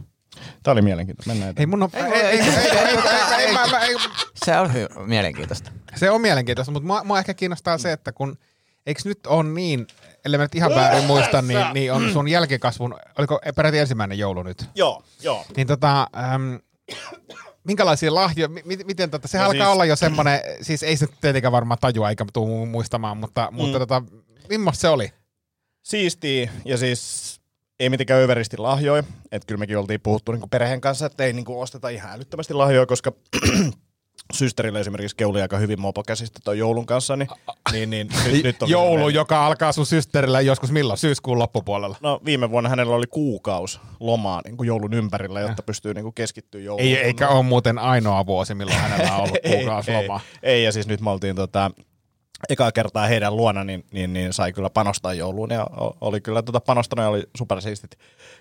[0.63, 1.29] Tämä oli mielenkiintoista.
[1.31, 1.69] Mennään Ei eteenpäin.
[1.69, 2.87] mun on, ei, ei, ei, ei, ei,
[3.37, 3.95] ei, ei, ei,
[4.45, 5.71] Se on hy- mielenkiintoista.
[5.95, 8.37] se on mielenkiintoista, mutta mua, mua ehkä kiinnostaa se, että kun
[8.85, 9.87] eikö nyt on niin,
[10.25, 14.43] ellei mä nyt ihan väärin muista, niin, niin on sun jälkikasvun, oliko peräti ensimmäinen joulu
[14.43, 14.65] nyt?
[14.75, 15.45] Joo, joo.
[15.57, 16.59] Niin tota, äm,
[17.63, 21.07] minkälaisia lahjoja, mi- miten tota, se No alkaa siis- olla jo semmoinen, siis ei se
[21.21, 23.57] tietenkään varmaan tajua eikä tuu muistamaan, mutta, mm.
[23.57, 24.03] mutta tota,
[24.49, 25.13] millaista se oli?
[25.83, 27.35] Siistiä ja siis
[27.79, 29.03] ei mitenkään överisti lahjoja.
[29.31, 32.85] Että kyllä mekin oltiin puhuttu niinku perheen kanssa, että ei niinku osteta ihan älyttömästi lahjoja,
[32.85, 33.11] koska
[34.33, 37.27] systerille esimerkiksi keuli aika hyvin mopokäsistä toi joulun kanssa, niin,
[37.71, 40.97] niin, niin nyt, nyt oli Joulu, semmoinen- joka alkaa sun systerillä joskus milloin?
[40.97, 41.97] Syyskuun loppupuolella.
[42.01, 46.13] No viime vuonna hänellä oli kuukaus lomaa niin kuin joulun ympärillä, jotta pystyy niin kuin
[46.13, 46.87] keskittyä jouluun.
[46.87, 50.19] Ei, eikä ole muuten ainoa vuosi, milloin hänellä on ollut kuukausi ei, lomaa.
[50.43, 51.71] ei, ja siis nyt me oltiin tota,
[52.49, 55.49] ekaa kertaa heidän luona, niin, niin, niin sai kyllä panostaa jouluun.
[55.49, 55.67] Ja
[56.01, 57.97] oli kyllä tota panostanut ja oli supersiistit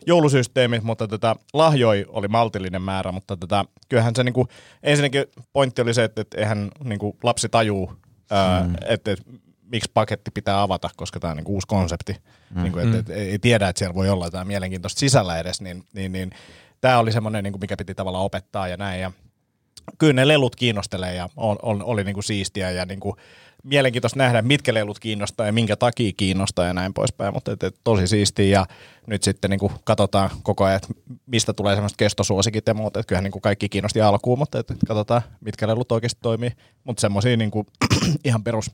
[0.06, 4.48] joulusysteemit, mutta tota, lahjoi oli maltillinen määrä, mutta tota, kyllähän se niinku,
[4.82, 7.92] ensinnäkin pointti oli se, että, että eihän niinku, lapsi tajuu,
[8.30, 9.24] ää, että, että
[9.62, 12.16] miksi paketti pitää avata, koska tämä on niinku uusi konsepti,
[12.54, 12.62] mm.
[12.62, 16.12] niinku, että, että ei tiedä, että siellä voi olla jotain mielenkiintoista sisällä edes, niin, niin,
[16.12, 16.30] niin
[16.80, 19.12] tämä oli semmoinen, niinku, mikä piti tavallaan opettaa ja näin, ja
[19.98, 23.16] kyllä ne lelut kiinnostelee ja on, on, oli niinku siistiä ja niinku
[23.64, 27.76] mielenkiintoista nähdä, mitkä lelut kiinnostaa ja minkä takia kiinnostaa ja näin poispäin, mutta et, et,
[27.84, 28.66] tosi siistiä ja
[29.06, 30.80] nyt sitten niinku katsotaan koko ajan,
[31.26, 34.78] mistä tulee semmoiset kestosuosikit ja muuta, että kyllähän niinku kaikki kiinnosti alkuun, mutta et, et
[34.88, 36.52] katsotaan, mitkä lelut oikeasti toimii,
[36.84, 37.66] mutta semmoisia niinku
[38.24, 38.70] ihan perus,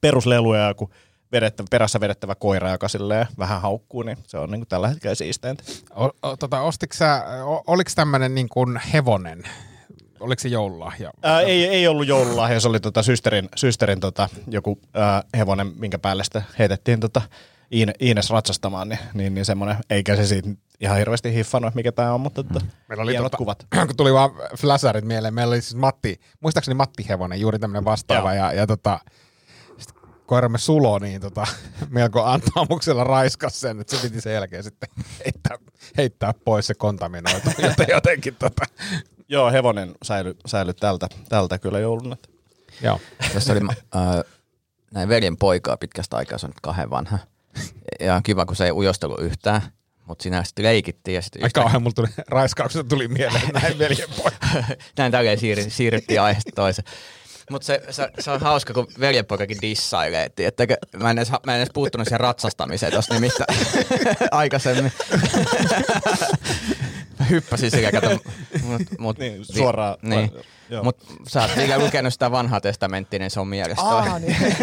[0.00, 0.90] perusleluja, kun
[1.32, 2.86] vedettävä, perässä vedettävä koira, joka
[3.38, 5.62] vähän haukkuu, niin se on niinku tällä hetkellä siisteintä.
[5.96, 9.42] O, o, tota, o, oliko tämmöinen niin kuin hevonen?
[10.24, 11.10] Oliko se joululahja?
[11.22, 15.98] Ää, ei, ei ollut joululahja, se oli tota systerin, systerin tota, joku ää, hevonen, minkä
[15.98, 17.22] päälle sitä heitettiin tota
[17.72, 20.48] Iine, Iines ratsastamaan, niin, niin, niin semmoinen, eikä se siitä
[20.80, 23.66] ihan hirveästi hiffannut, että mikä tämä on, mutta tota, Meillä oli tota, kuvat.
[23.86, 28.34] kun tuli vaan flasharit mieleen, meillä oli siis Matti, muistaakseni Matti Hevonen, juuri tämmöinen vastaava,
[28.34, 29.00] ja, ja tota,
[30.26, 31.46] koiramme Sulo, niin tota,
[31.88, 34.88] melko antaamuksella raiskas sen, että se piti sen jälkeen sitten
[35.24, 35.58] heittää,
[35.96, 38.66] heittää pois se kontaminoitu, joten jotenkin tota,
[39.28, 42.16] Joo, hevonen säilyi säily tältä, tältä kyllä jouluna.
[42.82, 43.00] joo.
[43.34, 43.60] Tässä oli
[43.96, 44.24] äh,
[44.94, 47.18] näin veljen poikaa pitkästä aikaa, se on nyt kahden vanha.
[48.00, 49.62] Ja on kiva, kun se ei ujostelu yhtään,
[50.06, 54.08] mutta siinä sitten leikittiin ja sitten Ai kauhean, mulla tuli, raiskauksesta tuli mieleen näin veljen
[54.16, 54.46] poika.
[54.98, 56.88] näin tälleen siir, siirryttiin aiheesta toiseen.
[57.50, 60.30] Mutta se, se, se, on hauska, kun veljenpoikakin dissailee.
[60.38, 63.58] Että mä, en edes, mä en edes puuttunut siihen ratsastamiseen tuossa nimittäin
[64.30, 64.92] aikaisemmin.
[67.30, 68.10] Hyppäsin sillä, kato.
[68.68, 69.96] Mut, mut, Niin, suoraan.
[70.02, 70.30] Niin.
[70.70, 70.84] Joo.
[70.84, 70.96] Mut
[71.28, 73.84] sä oot vielä lukenut sitä vanhaa testamenttia, niin se on mielestä.
[73.84, 74.36] Aa, niin.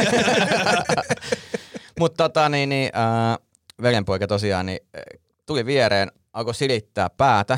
[2.00, 3.38] Mut tota niin, niin äh,
[3.82, 5.02] veljenpoika tosiaan niin, äh,
[5.46, 7.58] tuli viereen, alkoi silittää päätä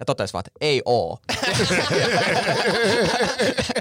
[0.00, 1.18] ja totesi vaan, että ei oo.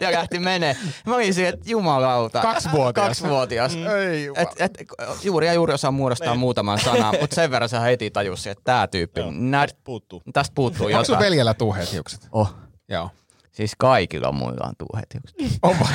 [0.01, 0.75] ja lähti menee.
[1.05, 2.41] Mä olin siinä, että jumalauta.
[2.41, 3.07] Kaksivuotias.
[3.07, 3.75] Kaksivuotias.
[3.75, 4.41] Ei jumala.
[4.41, 4.87] et, et,
[5.23, 8.87] juuri ja juuri osaa muodostaa muutaman sanan, mutta sen verran sä heti tajusi, että tää
[8.87, 10.21] tyyppi, Joo, nä, tästä puuttuu.
[10.33, 11.25] tästä puuttuu Onko sun jotain.
[11.25, 12.27] veljellä tuheet hiukset?
[12.31, 12.53] Oh.
[12.89, 13.09] Joo.
[13.51, 15.59] Siis kaikilla muilla on tuuhet hiukset.
[15.63, 15.75] On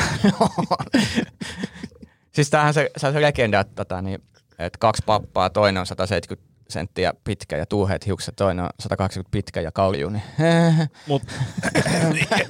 [2.35, 4.23] siis tämähän se, se, on se legenda, että, tota, niin,
[4.59, 9.61] että kaksi pappaa, toinen on 170 senttiä pitkä ja tuuheet hiukset, toinen on 180 pitkä
[9.61, 10.11] ja kalju.
[10.15, 10.89] Niin.
[11.07, 11.23] Mut,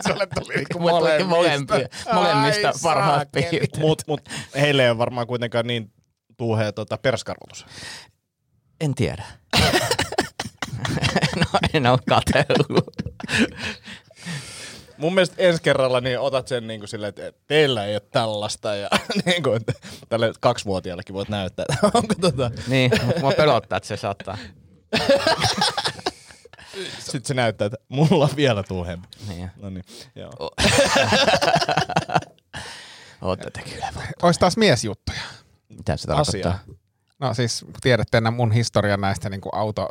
[0.09, 3.77] Sulle tuli niinku molemmista, molempia, molemmista Ai parhaat piirteet.
[3.79, 4.21] mut, mut
[4.61, 5.93] heille ei ole varmaan kuitenkaan niin
[6.37, 7.67] tuuhea tota, perskarvotus.
[8.81, 9.25] En tiedä.
[11.37, 12.95] no en ole katsellut.
[14.99, 18.75] Mun mielestä ensi kerralla niin otat sen niin kuin silleen, että teillä ei ole tällaista
[18.75, 18.89] ja
[19.27, 19.73] niin kuin, että
[20.09, 22.51] tälle kaksivuotiaallekin voit näyttää, että onko tota.
[22.69, 24.39] niin, mutta mua pelottaa, että se saattaa.
[26.99, 29.09] Sitten se näyttää, että mulla on vielä tuuhempi.
[29.29, 29.51] Niin.
[29.57, 30.51] No niin, joo.
[33.23, 33.89] Ootte te kyllä.
[34.23, 35.21] Ois taas miesjuttuja.
[35.69, 36.43] Mitä se Asia.
[36.43, 36.77] tarkoittaa?
[37.21, 39.89] No siis tiedätte enää mun historian näistä niin kuin auto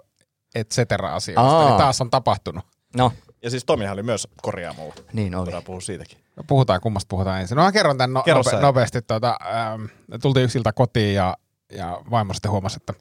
[0.56, 1.70] et cetera asioista, Aa.
[1.70, 2.66] niin taas on tapahtunut.
[2.98, 3.12] No,
[3.44, 4.96] Ja siis Tomihan oli myös korjaamolla.
[5.14, 5.46] niin oli.
[5.46, 6.18] Voidaan puhua siitäkin.
[6.36, 7.56] No, puhutaan, kummasta puhutaan ensin.
[7.56, 9.02] No mä kerron tämän no, Kerro nope, nopeasti.
[9.02, 9.86] Tuota, ähm,
[10.22, 11.38] tultiin yksiltä kotiin ja,
[11.72, 12.94] ja vaimo sitten huomasi, että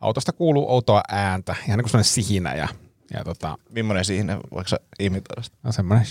[0.00, 2.68] autosta kuuluu outoa ääntä, ihan niin kuin sellainen sihinä ja,
[3.14, 5.56] ja tota, Millainen siihen, voiko sä imitoida sitä?
[5.62, 6.06] no semmoinen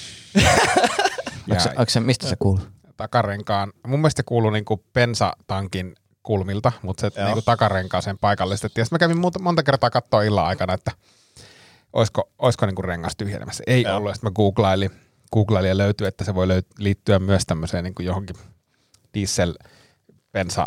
[1.49, 2.63] Onko se, onko se, mistä se kuuluu?
[2.97, 3.73] takarenkaan.
[3.87, 7.25] Mun mielestä se kuuluu niin kuin pensatankin kulmilta, mutta se Joo.
[7.25, 8.81] niin kuin takarenkaaseen paikallistettiin.
[8.81, 10.91] Ja sitten mä kävin monta, monta kertaa katsoa illan aikana, että
[11.93, 13.63] olisiko, olisiko niin kuin rengas tyhjenemässä.
[13.67, 13.97] Ei Joo.
[13.97, 14.15] ollut.
[14.15, 14.91] Sitten mä googlailin,
[15.33, 18.35] googlailin ja löytyi, että se voi löyt- liittyä myös tämmöiseen niin kuin johonkin
[19.13, 19.53] diesel,
[20.31, 20.65] bensa,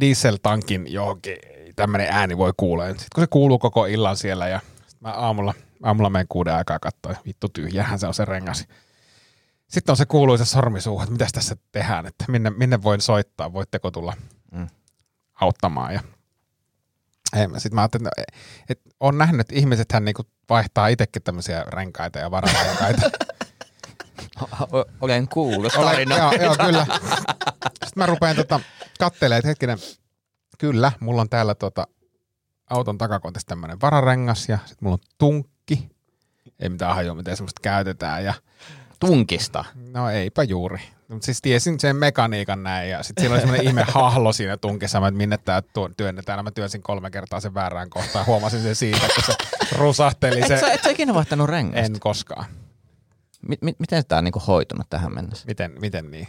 [0.00, 1.36] dieseltankin johonkin
[1.76, 2.86] tämmöinen ääni voi kuulla.
[2.88, 4.60] Sitten kun se kuuluu koko illan siellä ja
[5.00, 8.64] mä aamulla, aamulla menen kuuden aikaa katsoa, vittu tyhjähän se on se rengas.
[9.68, 13.90] Sitten on se kuuluisa sormisuuhu, että mitä tässä tehdään, että minne, minne voin soittaa, voitteko
[13.90, 14.14] tulla
[14.52, 14.68] Mm.
[15.40, 15.94] auttamaan.
[15.94, 16.00] Ja
[17.58, 18.32] sitten mä ajattelin, että,
[18.68, 23.10] että on nähnyt, että ihmisethän niinku vaihtaa itsekin tämmöisiä renkaita ja vararenkaita.
[24.72, 26.86] O- Olen kuullut Olen, joo, joo, kyllä.
[27.64, 28.60] Sitten mä rupean tota,
[28.98, 29.78] kattelemaan, että hetkinen,
[30.58, 31.86] kyllä, mulla on täällä tota,
[32.70, 35.90] auton takakontissa tämmöinen vararengas ja sitten mulla on tunkki.
[36.58, 38.24] Ei mitään hajua, miten semmoista käytetään.
[38.24, 38.34] Ja
[39.00, 39.64] Tunkista.
[39.92, 40.80] No eipä juuri.
[41.10, 44.98] Mutta siis tiesin sen mekaniikan näin ja sitten siinä oli semmoinen ihme hahlo siinä tunkissa,
[44.98, 45.62] että minne tämä
[45.96, 46.38] työnnetään.
[46.38, 48.26] Ja Mä työnsin kolme kertaa sen väärään kohtaan.
[48.26, 49.34] Huomasin sen siitä, kun se
[49.78, 50.40] rusahteli.
[50.40, 51.80] Et Se, sä, et sä ikinä vaihtanut rengasta?
[51.80, 52.44] en koskaan.
[53.48, 55.46] Mi- mi- miten tämä on niinku hoitunut tähän mennessä?
[55.46, 56.28] Miten, miten niin?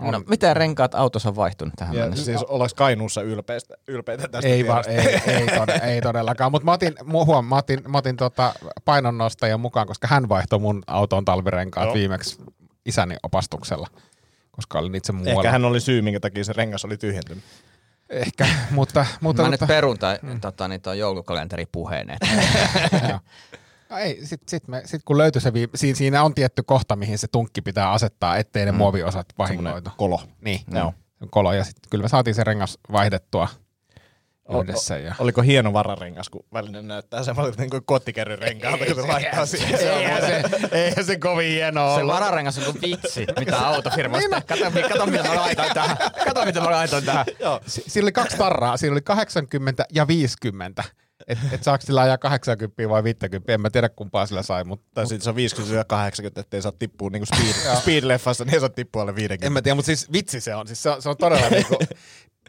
[0.00, 2.24] On, No, miten renkaat autossa on vaihtunut tähän Ja mennessä?
[2.24, 6.72] siis ollaanko Kainuussa ylpeistä, ylpeitä tästä ei, va, ei, ei, tode, ei todellakaan, mutta mä
[6.72, 11.24] otin, mu- huom, mä otin, mä otin tota painonnostajan mukaan, koska hän vaihtoi mun auton
[11.24, 11.94] talvirenkaat Joo.
[11.94, 12.38] viimeksi
[12.86, 13.86] isäni opastuksella,
[14.58, 15.40] koska olin itse muualla.
[15.40, 17.44] Ehkä hän oli syy, minkä takia se rengas oli tyhjentynyt.
[18.10, 18.70] Ehkä, mutta...
[18.70, 22.06] mutta, Mä mutta nyt perun tai, tota, niin tuon joulukalenteripuheen.
[23.08, 23.20] No
[23.98, 27.18] ei, sit, sit, me, sit kun löytyi se, vii- siinä, siinä on tietty kohta, mihin
[27.18, 28.78] se tunkki pitää asettaa, ettei ne mm.
[28.78, 29.90] muoviosat vahingoitu.
[29.96, 30.20] kolo.
[30.40, 30.94] Niin, Joo.
[31.20, 31.52] on kolo.
[31.52, 33.48] Ja sitten kyllä me saatiin se rengas vaihdettua
[34.62, 34.98] yhdessä.
[34.98, 35.14] Ja...
[35.18, 39.80] Oliko hieno vararengas, kun välinen näyttää semmoiselta niin kuin kottikärryrenkaalta, kun se laittaa siihen.
[39.80, 42.14] Eihän se, eihän se kovin hieno Se ollut.
[42.14, 44.40] vararengas on kuin vitsi, mitä autofirmasta.
[44.46, 45.96] Kato, kato, mitä mä laitoin tähän.
[46.24, 47.26] Kato, mitä mä laitoin tähän.
[47.66, 50.84] Si- Siinä oli kaksi tarraa, siinä oli 80 ja 50.
[51.28, 54.86] Että et saako sillä ajaa 80 vai 50, en mä tiedä kumpaa sillä sai, mutta
[54.94, 55.36] Tai sitten se on
[56.36, 59.46] 50-80, ettei saa tippua niin kuin speed, speed-leffassa, niin ei saa tippua alle 50.
[59.46, 60.66] en mä tiedä, mutta siis vitsi se on.
[60.66, 61.78] Siis se on, se on todella niinku,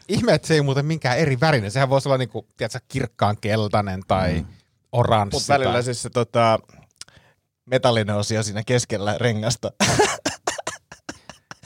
[0.08, 1.70] ihme, että se ei muuten minkään eri värinen.
[1.70, 4.46] Sehän voisi olla niinku, tiedätkö, kirkkaan keltainen tai mm.
[4.92, 5.36] oranssi.
[5.36, 5.82] Mutta välillä tai...
[5.82, 6.58] siis se tota,
[7.66, 9.72] metallinen osio siinä keskellä rengasta.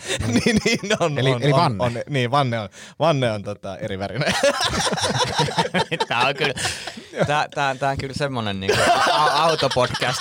[0.27, 1.85] niin, niin on, Eli- on, eli on, vanne.
[1.85, 2.69] On, niin, vanne on,
[2.99, 4.33] vanne on tota, eri värinen.
[6.09, 6.55] Tää on kyllä,
[7.27, 8.79] tää, tää, tää on kyllä semmonen niinku
[9.33, 10.21] autopodcast.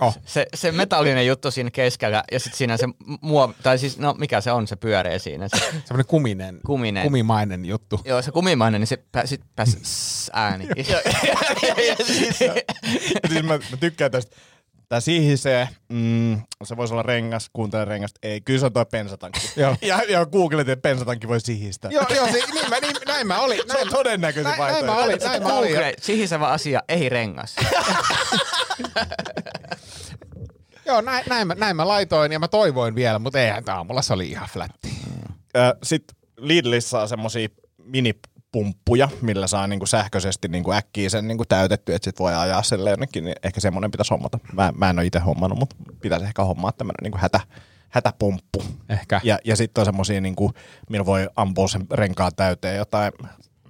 [0.00, 0.18] Oh.
[0.26, 2.86] Se, se metallinen juttu siinä keskellä ja sitten siinä se
[3.20, 5.48] muo, tai siis no mikä se on, se pyöreä siinä.
[5.48, 7.02] Se, Semmoinen kuminen, Kuminen.
[7.02, 8.00] kumimainen juttu.
[8.04, 9.78] joo, se kumimainen, niin se pä, sit pääsi
[10.32, 10.68] ääni.
[13.28, 14.36] siis mä, mä tykkään tästä.
[14.88, 18.18] Tää sihisee, mm, se voisi olla rengas, kuuntele rengasta.
[18.22, 19.40] Ei, kyllä se on toi pensatankki.
[19.56, 19.76] Joo.
[19.82, 21.90] ja, ja googletin, että pensatankki voi sihistää.
[21.90, 23.60] Joo, joo, se, niin, mä, niin, näin mä olin.
[23.72, 25.26] se on todennäköisin näin, näin mä vaihtoehto.
[25.26, 25.94] olin, näin mä olin.
[26.02, 27.56] Sihisevä asia, ei rengas.
[30.86, 34.02] Joo, näin, näin, mä, näin mä laitoin ja mä toivoin vielä, mutta eihän tämä aamulla
[34.02, 34.88] se oli ihan flätti.
[35.82, 37.48] Sitten Lidlissä saa semmosia
[37.84, 42.90] minipumppuja, millä saa niinku sähköisesti niinku äkkiä sen niinku täytetty, että sit voi ajaa sille
[42.90, 44.38] jonnekin, niin ehkä semmoinen pitäisi hommata.
[44.52, 47.40] Mä, mä en ole itse hommannut, mutta pitäisi ehkä hommaa tämmöinen niinku hätä,
[47.88, 48.64] hätäpumppu.
[48.88, 49.20] Ehkä.
[49.24, 50.52] Ja, ja sitten on semmosia, niinku,
[50.90, 53.12] millä voi ampua sen renkaan täyteen jotain,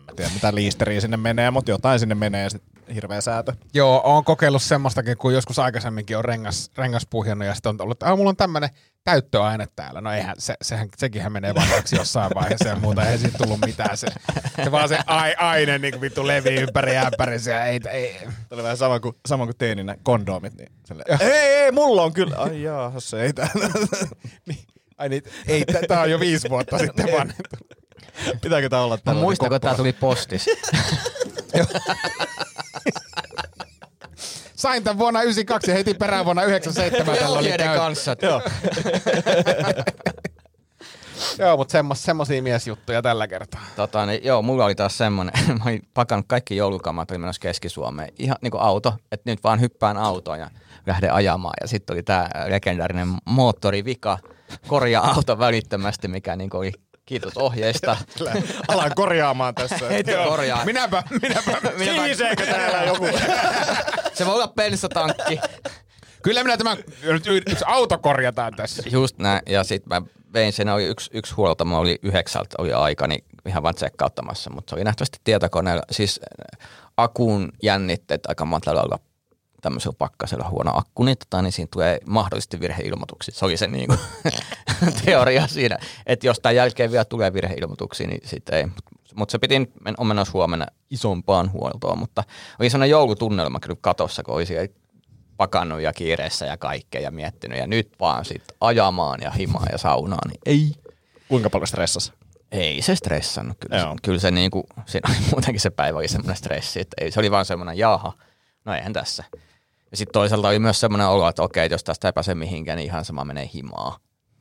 [0.09, 3.53] en tiedä mitä liisteriä sinne menee, mutta jotain sinne menee ja sitten hirveä säätö.
[3.75, 8.03] Joo, oon kokeillut semmoistakin, kun joskus aikaisemminkin on rengas, rengas puhjannut ja sitten on ollut,
[8.03, 8.71] että mulla on tämmöinen
[9.05, 10.01] täyttöaine täällä.
[10.01, 13.97] No eihän, se, sehän, sekinhän menee vanhaksi jossain vaiheessa ja muuta, ei siitä tullut mitään.
[13.97, 14.07] Se,
[14.65, 18.17] se vaan se ai, aine niin vittu levii ympäri ämpärissä ja ei, ei.
[18.21, 20.55] Tämä oli vähän sama kuin, sama kuin teininä kondomit.
[20.55, 22.37] Niin silleen, ei, ei, mulla on kyllä.
[22.37, 23.69] Ai jaa, se ei täällä.
[24.99, 27.75] Ai niin, ei, tää on jo viisi vuotta sitten vanhentunut.
[28.41, 29.77] Pitääkö tää olla Mä tällainen muistan, kun tää koppara?
[29.77, 30.47] tuli postis.
[34.57, 37.77] Sain tämän vuonna 92 ja heti perään vuonna 97 tällä oli Ohjeiden käy.
[37.77, 38.17] kanssa.
[38.23, 38.43] Joo.
[41.39, 43.61] Joo, mutta semmos, semmosia miesjuttuja tällä kertaa.
[43.77, 48.09] Tota, niin, joo, mulla oli taas semmonen, mä olin pakannut kaikki joulukamat, olin menossa Keski-Suomeen.
[48.19, 50.51] Ihan niinku auto, että nyt vaan hyppään autoon ja
[50.87, 51.55] lähden ajamaan.
[51.61, 54.19] Ja sitten oli tämä legendaarinen moottorivika,
[54.67, 56.73] korjaa auto välittömästi, mikä niinku oli
[57.07, 57.97] kiitos ohjeista.
[58.69, 59.89] Alan korjaamaan tässä.
[59.89, 60.65] Heti korjaa.
[60.65, 61.53] Minäpä, minäpä.
[61.79, 63.07] Siiseekö täällä joku?
[64.15, 65.41] Se voi olla bensatankki.
[66.23, 68.83] Kyllä minä tämä nyt y- yksi auto korjataan tässä.
[68.91, 69.43] Just näin.
[69.47, 73.25] Ja sitten mä vein sen, oli yksi, yksi huolta, mä oli yhdeksältä oli aika, niin
[73.47, 75.83] ihan vaan tsekkauttamassa, mutta se oli nähtävästi tietokoneella.
[75.91, 76.21] Siis
[76.61, 78.99] äh, akun jännitteet aika monta olla
[79.65, 83.35] tämmöisellä pakkasella huono akku, niin, tota, niin siinä tulee mahdollisesti virheilmoituksia.
[83.35, 83.99] Se oli se niin kuin,
[85.05, 88.67] teoria siinä, että jos tämän jälkeen vielä tulee virheilmoituksia, niin sitten ei.
[89.15, 89.55] Mutta se piti,
[89.99, 92.25] ole menossa huomenna isompaan huoltoon, mutta
[92.61, 94.69] oli sellainen joulutunnelma kyllä katossa, kun oli siellä
[95.37, 99.79] pakannut ja kiireessä ja kaikkea ja miettinyt ja nyt vaan sitten ajamaan ja himaan ja
[99.79, 100.73] saunaan, niin ei.
[101.29, 102.13] Kuinka paljon stressasi?
[102.53, 103.57] Ei se stressannut.
[103.61, 103.97] Kyllä, Joo.
[104.03, 107.31] kyllä se niinku, siinä oli muutenkin se päivä oli semmoinen stressi, että ei, se oli
[107.31, 108.13] vaan semmoinen jaha,
[108.65, 109.25] no eihän tässä.
[109.95, 112.87] Ja sitten toisaalta oli myös semmoinen olo, että okei, jos tästä ei pääse mihinkään, niin
[112.87, 113.99] ihan sama menee himaa.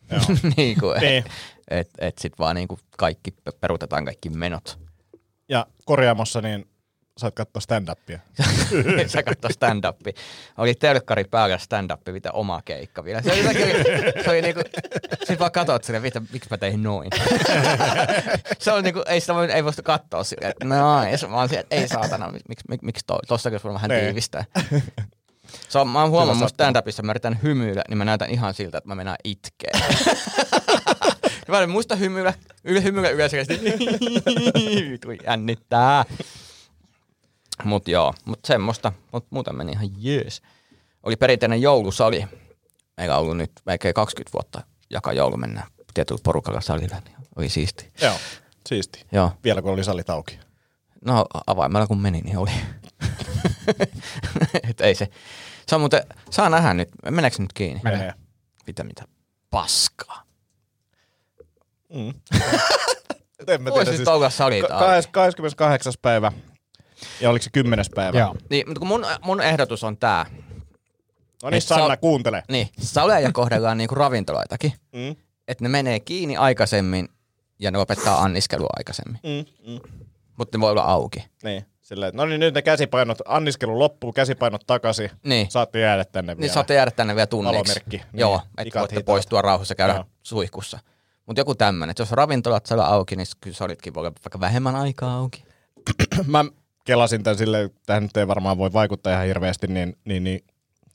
[0.57, 1.17] niin kuin, Niin.
[1.17, 1.31] et,
[1.79, 4.79] et, et sitten vaan niinku kaikki pe- peruutetaan kaikki menot.
[5.49, 6.67] Ja korjaamossa niin
[7.17, 8.19] saat katsoa stand-upia.
[9.07, 9.99] Sä katsoi stand up
[10.57, 13.21] Oli telkkari päällä stand up mitä oma keikka vielä.
[13.21, 13.43] Se oli,
[14.23, 14.61] se oli niinku,
[15.23, 17.09] sit vaan katsot silleen, mitä, miksi mä tein noin.
[18.59, 21.75] se oli niinku, ei sitä voi, ei voi katsoa silleen, että nice, vaan silleen, että
[21.75, 24.05] ei saatana, miksi, miksi, toi, tossakin olisi voinut vähän Niin.
[24.05, 24.45] tiivistää.
[25.69, 28.77] Se on, mä oon huomannut mun stand-upissa, mä yritän hymyillä, niin mä näytän ihan siltä,
[28.77, 29.79] että mä mennään itkeen.
[31.47, 32.33] mä en muista hymyillä,
[32.83, 33.37] hymyillä yleensä,
[35.25, 36.05] jännittää.
[37.63, 40.41] Mut joo, mut semmoista, mut muuten meni ihan jees.
[41.03, 42.27] Oli perinteinen joulusali.
[42.97, 47.91] On ollut nyt melkein 20 vuotta joka joulu mennään tietyllä porukalla salilla, niin oli siisti.
[48.01, 48.15] Joo,
[48.69, 49.05] siisti.
[49.11, 50.39] Joo, Vielä kun oli salit auki.
[51.05, 52.51] no avaimella kun meni, niin oli.
[54.69, 55.07] Et ei se.
[55.67, 57.81] Se on muuten, saa nähdä nyt, meneekö nyt kiinni?
[57.83, 58.13] Menee.
[58.67, 59.03] Mitä mitä?
[59.49, 60.23] Paskaa.
[61.93, 62.13] Mm.
[63.47, 64.85] en mä tiedä, siis olla salit ka- auki.
[64.85, 65.93] kais- 28.
[66.01, 66.31] päivä.
[67.21, 67.85] Ja oliko se 10.
[67.95, 68.19] päivä?
[68.19, 68.35] Joo.
[68.49, 70.25] Niin, mutta kun mun, mun ehdotus on tää.
[71.43, 72.43] No niin, Sanna, kuuntele.
[72.49, 74.73] Niin, saleja kohdellaan niinku ravintoloitakin.
[74.93, 75.15] Mm.
[75.47, 77.09] Että ne menee kiinni aikaisemmin
[77.59, 79.19] ja ne lopettaa anniskelua aikaisemmin.
[79.23, 79.71] Mm.
[79.71, 79.79] Mm.
[80.37, 81.25] Mutta ne voi olla auki.
[81.43, 81.65] Niin.
[81.83, 85.09] Silleen, että no niin, nyt ne käsipainot, anniskelu loppuu, käsipainot takaisin.
[85.25, 85.51] Niin.
[85.51, 86.53] Saatte jäädä tänne Niin vielä.
[86.53, 87.57] saatte jäädä tänne vielä tunniksi.
[87.57, 88.19] Valomerkki, niin.
[88.19, 89.05] Joo, että voitte hitaat.
[89.05, 90.05] poistua rauhassa käydä Joo.
[90.23, 90.79] suihkussa.
[91.25, 94.75] Mutta joku tämmöinen, että jos ravintolat siellä auki, niin kyllä solitkin voi olla vaikka vähemmän
[94.75, 95.43] aikaa auki.
[96.27, 96.45] Mä
[96.85, 100.43] kelasin tämän silleen, tähän nyt ei varmaan voi vaikuttaa ihan hirveästi, niin, niin, niin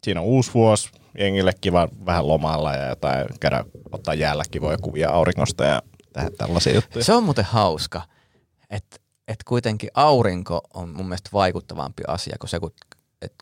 [0.04, 5.10] siinä on uusi vuosi, jengille kiva vähän lomalla ja jotain, käydä ottaa jäällä kivoja kuvia
[5.10, 7.04] auringosta ja tähän tällaisia juttuja.
[7.04, 8.02] Se on muuten hauska,
[8.70, 8.96] että
[9.28, 12.72] et kuitenkin aurinko on mun mielestä vaikuttavampi asia kuin se, kun
[13.22, 13.32] et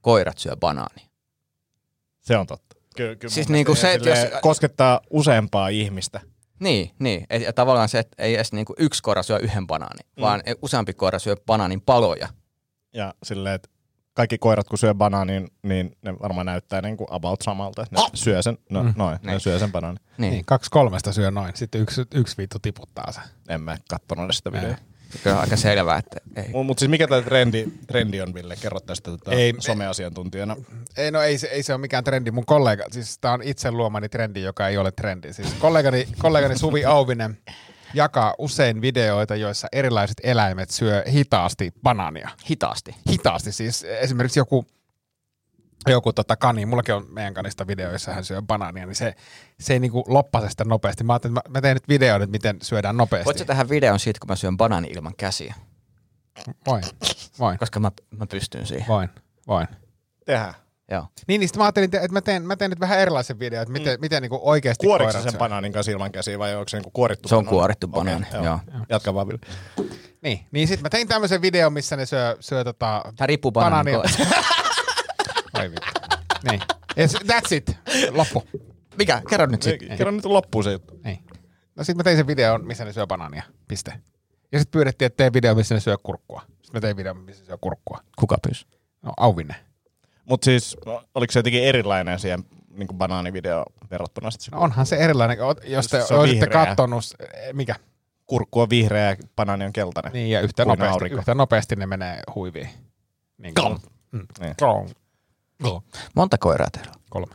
[0.00, 1.06] koirat syö banaania.
[2.20, 2.76] Se on totta.
[2.96, 6.20] Ky- kyllä Siis niinku se, että jos- koskettaa useampaa ihmistä.
[6.60, 7.26] Niin, niin.
[7.30, 10.20] Et- Ja tavallaan se, että ei edes niinku yksi koira syö yhden banaanin, mm.
[10.20, 12.28] vaan useampi koira syö banaanin paloja.
[12.94, 13.68] Ja silleen, että
[14.14, 17.86] kaikki koirat kun syö banaanin, niin ne varmaan näyttää niin kuin about samalta.
[17.90, 18.92] Ne syö sen, no, mm.
[18.96, 19.40] noin, ne Niin.
[19.40, 20.00] syö sen banaanin.
[20.18, 23.20] Niin, Niin, kaksi kolmesta syö noin, sitten yksi, yksi vittu tiputtaa se.
[23.48, 24.76] En mä kattonut sitä videoa.
[25.22, 26.64] Kyllä on aika selvää, että ei.
[26.64, 28.56] Mutta siis mikä tämä trendi, trendi on, Ville?
[28.56, 30.56] Kerro tästä tota, Ei- someasiantuntijana.
[30.96, 32.30] Ei, no ei, se- ei se ole mikään trendi.
[32.30, 35.32] Mun kollega, siis tää on itse luomani trendi, joka ei ole trendi.
[35.32, 37.38] Siis kollegani, kollegani Suvi Auvinen
[37.94, 42.28] jakaa usein videoita, joissa erilaiset eläimet syö hitaasti banaania.
[42.50, 42.94] Hitaasti.
[43.10, 43.84] Hitaasti siis.
[43.84, 44.66] Esimerkiksi joku
[45.86, 49.14] joku tota kani, mullakin on meidän kanista video, jossa hän syö banaania, niin se,
[49.60, 51.04] se ei niinku loppase sitä nopeasti.
[51.04, 53.24] Mä ajattelin, että mä, mä teen nyt videon, että miten syödään nopeasti.
[53.24, 55.54] Voitko tehdä videon siitä, kun mä syön banaani ilman käsiä?
[56.66, 56.82] Voin,
[57.38, 58.88] voin, Koska mä, mä pystyn siihen.
[58.88, 59.08] voin,
[59.46, 59.66] voin.
[60.26, 60.54] Tehdään.
[60.54, 61.06] Niin, Joo.
[61.28, 63.98] niin sitten mä ajattelin, että mä teen, mä teen nyt vähän erilaisen videon, että miten,
[63.98, 64.00] mm.
[64.00, 65.38] miten niinku oikeasti Kuoriksi koirat sen syö.
[65.38, 67.56] banaanin kanssa ilman käsiä vai onko se niinku kuorittu Se on banaani?
[67.56, 68.60] kuorittu banaani, joo.
[68.88, 69.40] Jatka vaan Ville.
[70.22, 73.04] Niin, niin sitten mä tein tämmöisen videon, missä ne syö, syö tota...
[73.16, 74.42] Tää riippuu banaanin banaania.
[75.58, 75.90] Oi vittu.
[76.50, 76.60] Niin.
[76.98, 77.76] Yes, that's it.
[78.10, 78.42] Loppu.
[78.98, 79.22] Mikä?
[79.28, 79.98] Kerro nyt sitten.
[79.98, 81.00] Kerro nyt loppuun se juttu.
[81.04, 81.24] Niin.
[81.76, 83.42] No sit mä tein sen videon, missä ne syö banaania.
[83.68, 83.92] Piste.
[84.52, 86.40] Ja sitten pyydettiin, että tee video, missä ne syö kurkkua.
[86.46, 88.00] Sitten mä tein video, missä ne syö kurkkua.
[88.18, 88.66] Kuka pyysi?
[89.02, 89.56] No, Auvinen.
[90.24, 90.76] Mutta siis,
[91.14, 94.50] oliko se jotenkin erilainen siihen niin banaanivideo verrattuna sitten?
[94.52, 97.74] No onhan se erilainen, jos te Se olisitte kattonut, eh, mikä?
[98.26, 100.12] Kurkku on vihreä ja banaani on keltainen.
[100.12, 101.18] Niin, ja yhtä Kuin nopeasti, aurinko.
[101.18, 102.68] yhtä nopeasti ne menee huiviin.
[103.38, 103.78] Niin Klom.
[104.12, 104.26] Mm.
[104.40, 104.54] Niin.
[104.58, 104.88] Klom.
[105.62, 105.82] Klom.
[106.14, 107.02] Monta koiraa teillä on?
[107.10, 107.34] Kolme.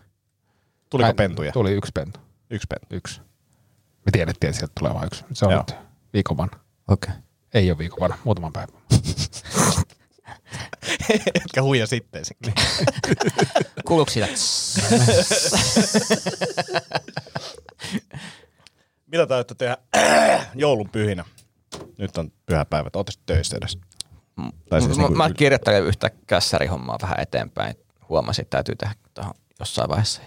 [0.89, 1.51] Tuliko Tai- pentuja?
[1.51, 2.19] Tuli yksi pentu.
[2.49, 2.87] Yksi pentu.
[2.95, 3.21] Yksi.
[4.05, 5.25] Me tiedettiin, että sieltä tulee vain yksi.
[5.33, 5.63] Se on Joo.
[5.67, 5.75] nyt
[6.13, 6.55] viikon vanha.
[6.87, 7.11] Okei.
[7.11, 7.21] Okay.
[7.53, 8.75] Ei ole viikon vanha, muutaman päivän.
[11.35, 12.23] Etkä huija sitten.
[13.87, 14.27] Kuuluuko siitä?
[19.11, 19.77] Mitä täytyy tehdä
[20.55, 21.25] joulun pyhinä?
[21.97, 22.93] Nyt on pyhäpäivät.
[23.09, 23.77] Sitten töissä edes?
[24.69, 27.75] Tai siis mä, niinku mä yl- kirjoittelen yhtä kässärihommaa vähän eteenpäin.
[28.09, 30.21] Huomasin, että täytyy tehdä tuohon jossain vaiheessa.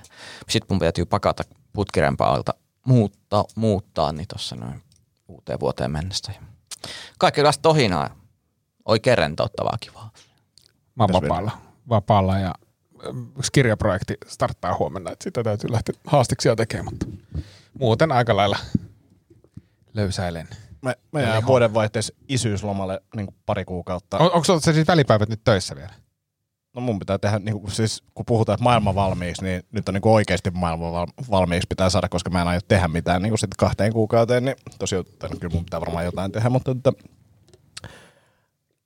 [0.49, 4.83] Sitten mun täytyy pakata putkirempaa alta muuttaa, muuttaa niin tuossa noin
[5.29, 6.33] uuteen vuoteen mennessä.
[7.19, 8.11] Kaikenlaista tohinaa.
[8.85, 10.11] Oikein rentouttavaa kivaa.
[10.95, 11.51] Mä oon vapaalla.
[11.89, 12.55] Vapaalla ja
[13.39, 17.07] yksi kirjaprojekti starttaa huomenna, että sitä täytyy lähteä haastiksia tekemään, mutta
[17.79, 18.59] muuten aika lailla
[19.95, 20.49] löysäilen.
[20.83, 24.19] Mä, mä jään vuodenvaihteessa isyyslomalle niin pari kuukautta.
[24.19, 25.93] On, onko se siis välipäivät nyt töissä vielä?
[26.79, 29.95] No mun pitää tehdä, niin kuin, siis kun puhutaan, että maailma valmiiksi, niin nyt on
[29.95, 33.39] niin oikeasti maailma val- valmiiksi pitää saada, koska mä en aio tehdä mitään niin kuin
[33.39, 36.93] sit kahteen kuukauteen, niin tosiaan tai kyllä mun pitää varmaan jotain tehdä, mutta että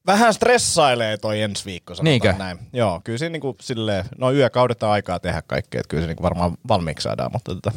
[0.07, 2.33] vähän stressailee toi ensi viikko, sanotaan Niinkö?
[2.33, 2.59] näin.
[2.72, 6.07] Joo, kyllä siinä niin kuin silleen, no yökaudet on aikaa tehdä kaikkea, että kyllä se
[6.07, 7.72] niin kuin varmaan valmiiksi saadaan, mutta että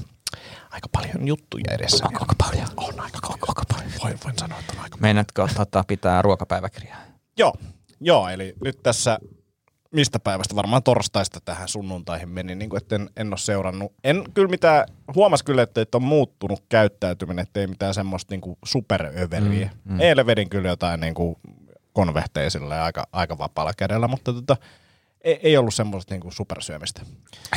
[0.72, 2.06] aika paljon juttuja edessä.
[2.06, 2.68] Onko aika paljon?
[2.78, 3.92] On aika, aika, aika paljon.
[4.04, 7.00] Voin, voin sanoa, että on aika Meinaatko tota, pitää ruokapäiväkirjaa?
[7.38, 7.54] Joo,
[8.02, 9.20] joo, eli nyt tässä
[9.96, 13.94] mistä päivästä, varmaan torstaista tähän sunnuntaihin meni, niin kuin, että en, en ole seurannut.
[14.04, 18.42] En kyllä mitään, huomas kyllä, että, että on muuttunut käyttäytyminen, että ei mitään semmoista niin
[18.42, 19.70] kuin superöveriä.
[19.86, 20.00] Mm, mm.
[20.00, 21.36] Eilen vedin kyllä jotain niin kuin
[21.94, 24.58] konvehteja silleen aika, aika vapaalla kädellä, mutta tota,
[25.22, 27.02] ei, ei ollut semmoista niin kuin supersyömistä.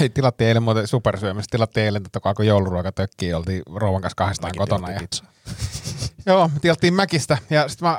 [0.00, 1.50] Hei, tilattiin eilen muuten supersyömistä.
[1.50, 4.90] Tilattiin eilen, että kun alkoi jouluruoka tökkiä, oltiin rouvan kanssa kahdestaan Mäkin kotona.
[4.92, 5.00] Ja.
[6.28, 7.38] joo, me tilattiin Mäkistä.
[7.50, 7.98] Ja sitten mä,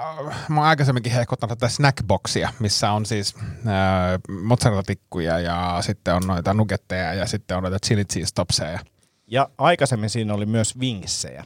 [0.50, 3.44] mä oon aikaisemminkin hehkuttanut tätä snackboxia, missä on siis äh,
[4.30, 8.80] mozzarella-tikkuja ja sitten on noita nuggetteja ja sitten on noita chili cheese topseja.
[9.28, 11.46] Ja aikaisemmin siinä oli myös vingsejä.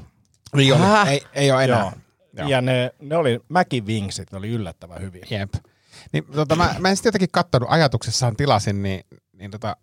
[0.56, 1.10] Niin oli.
[1.10, 1.80] Ei, ei ole enää.
[1.80, 1.92] Joo.
[2.38, 2.48] Joo.
[2.48, 5.26] Ja ne, ne oli Mäki Wingsit, ne oli yllättävän hyviä.
[5.30, 5.54] Jep.
[6.12, 9.78] Niin, tota, mä, mä en sitten jotenkin kattonut, ajatuksessaan tilasin, niin, niin tota,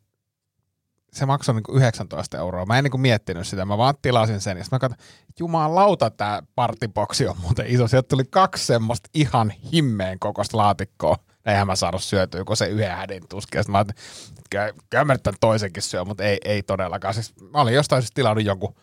[1.13, 2.67] se maksoi niinku 19 euroa.
[2.67, 4.59] Mä en niinku miettinyt sitä, mä vaan tilasin sen.
[4.59, 5.01] Ja mä katsoin,
[5.39, 7.89] jumalauta, tää partiboksi on muuten iso.
[7.89, 11.17] Sieltä tuli kaksi semmoista ihan himmeen kokoista laatikkoa.
[11.47, 13.59] Eihän mä saanut syötyä, kun se yhden hädin tuski.
[13.59, 17.15] Ja mä ajattelin, että mä tän toisenkin syö, mutta ei, ei todellakaan.
[17.15, 18.75] Siis, mä olin jostain siis tilannut jonkun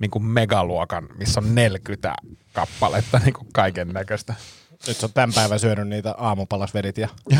[0.00, 2.14] niin kuin megaluokan, missä on 40
[2.52, 4.34] kappaletta niin kuin kaiken näköistä.
[4.86, 7.08] Nyt sä oot tämän päivän syönyt niitä aamupalasvedit ja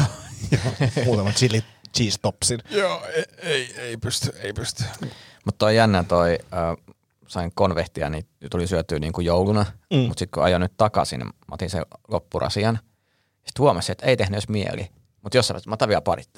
[1.05, 1.65] muutaman chili
[1.97, 2.61] cheese topsin.
[2.71, 4.85] Joo, ei, ei, ei pysty, ei pysty.
[5.45, 6.97] Mutta toi jännä toi, äh,
[7.29, 9.99] sain konvehtia, niin tuli syötyä niin kuin jouluna, mm.
[9.99, 12.79] mutta sitten kun ajoin nyt takaisin, niin mä otin sen loppurasian.
[13.35, 14.89] Sitten huomasin, että ei tehnyt edes mieli.
[15.23, 16.31] Mutta jossain vaiheessa mä otan vielä parit.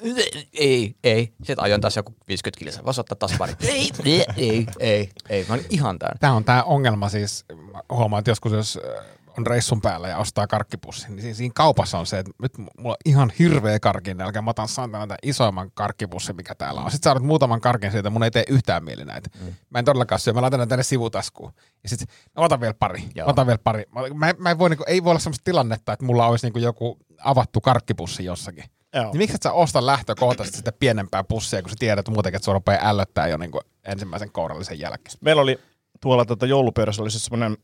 [0.53, 1.33] Ei, ei.
[1.37, 2.85] Sitten ajoin taas joku 50 kilsaa.
[2.85, 3.63] Voisi ottaa taas parit.
[3.63, 5.45] Ei, ei, ei, ei, ei.
[5.47, 6.17] Mä olin ihan täynnä.
[6.19, 7.45] Tämä on tämä ongelma siis,
[7.89, 9.05] huomaan, että joskus jos äh,
[9.37, 12.95] on reissun päällä ja ostaa karkkipussin, niin siinä- kaupassa on se, että nyt mulla on
[13.05, 16.91] ihan hirveä karkin nälkä, mä otan saatana tämän isoimman karkkipussin, mikä täällä on.
[16.91, 19.29] Sitten saadut muutaman karkin siitä, mun ei tee yhtään mieli näitä.
[19.41, 19.53] Mm.
[19.69, 21.51] Mä en todellakaan syö, mä laitan ne tänne sivutaskuun.
[21.83, 23.29] Ja sitten, no otan vielä pari, Joo.
[23.29, 23.83] otan vielä pari.
[24.15, 26.97] Mä, mä, en voi, niinku, ei voi olla sellaista tilannetta, että mulla olisi niinku joku
[27.23, 28.63] avattu karkkipussi jossakin.
[28.93, 29.03] Joo.
[29.03, 32.53] Niin miksi et sä osta lähtökohtaisesti sitä pienempää pussia, kun sä tiedät muutenkin, että se
[32.53, 35.17] rupeaa ällöttää jo niinku ensimmäisen kourallisen jälkeen?
[35.21, 35.59] Meillä oli
[36.01, 37.57] tuolla tota joulupöydässä oli siis semmoinen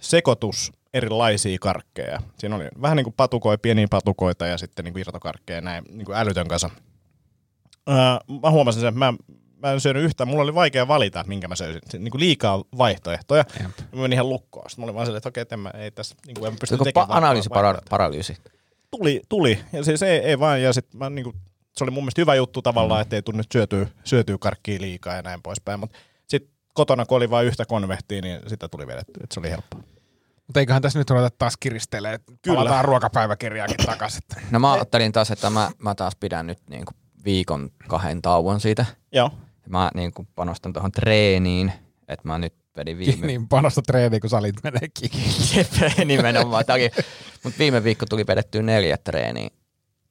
[0.00, 2.20] sekoitus erilaisia karkkeja.
[2.38, 6.04] Siinä oli vähän niin kuin patukoita, pieniä patukoita ja sitten niin kuin irtokarkkeja näin niin
[6.04, 6.70] kuin älytön kanssa.
[7.88, 7.94] Öö,
[8.42, 9.14] mä huomasin sen, että mä,
[9.62, 10.28] mä en syönyt yhtään.
[10.28, 11.80] Mulla oli vaikea valita, että minkä mä söisin.
[11.92, 13.44] Niin kuin liikaa vaihtoehtoja.
[13.60, 13.70] Jep.
[13.92, 14.70] Mä menin ihan lukkoon.
[14.70, 16.76] Sitten mä olin vaan silleen, että okei, että mä, ei tässä, niin kuin en pysty
[16.76, 18.36] Tuliko tekemään pa- analyysi, para- paralyysi?
[18.90, 19.58] Tuli, tuli.
[19.72, 20.62] Ja siis ei, ei vaan.
[20.62, 21.36] Ja sitten mä niin kuin
[21.76, 25.22] se oli mun mielestä hyvä juttu tavallaan, ettei tule nyt syötyä, syötyä karkkia liikaa ja
[25.22, 25.80] näin poispäin.
[25.80, 29.50] Mutta sitten kotona, kun oli vain yhtä konvehtia, niin sitä tuli vedetty, että se oli
[29.50, 29.93] helppoa.
[30.46, 32.18] Mutta eiköhän tässä nyt ruveta taas kiristelee.
[32.42, 32.56] Kyllä.
[32.56, 34.22] Palataan ruokapäiväkirjaakin takaisin.
[34.50, 36.92] No mä ajattelin taas, että mä, mä taas pidän nyt niinku
[37.24, 38.86] viikon kahden tauon siitä.
[39.12, 39.30] Joo.
[39.68, 41.72] Mä niinku panostan tuohon treeniin,
[42.08, 43.26] että mä nyt vedin viime...
[43.26, 45.10] niin panosta treeniin, kun salit meneekin.
[45.56, 45.68] Jep,
[46.04, 46.64] nimenomaan.
[47.44, 49.48] Mutta viime viikko tuli vedettyä neljä treeniä,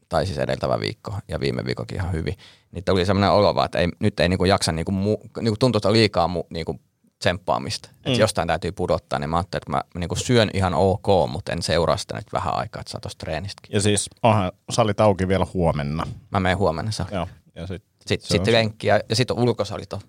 [0.10, 2.34] tai siis edeltävä viikko, ja viime viikokin ihan hyvin.
[2.72, 5.78] Niin tuli semmoinen olo vaan, että ei, nyt ei niinku jaksa, niinku, mu, niinku tuntuu,
[5.78, 6.80] että on liikaa mu, niinku
[7.24, 7.90] tsemppaamista.
[7.90, 7.96] Mm.
[8.06, 11.62] Että jostain täytyy pudottaa, niin mä ajattelin, että mä niinku syön ihan ok, mutta en
[11.62, 13.74] seuraa sitä nyt vähän aikaa, että saa tosta treenistäkin.
[13.74, 16.08] Ja siis onhan salit auki vielä huomenna.
[16.30, 17.08] Mä menen huomenna saa.
[17.12, 17.28] Joo.
[17.56, 20.00] Ja sit, Sitten on sit lenkki ja, ja sitten ulkosalit on.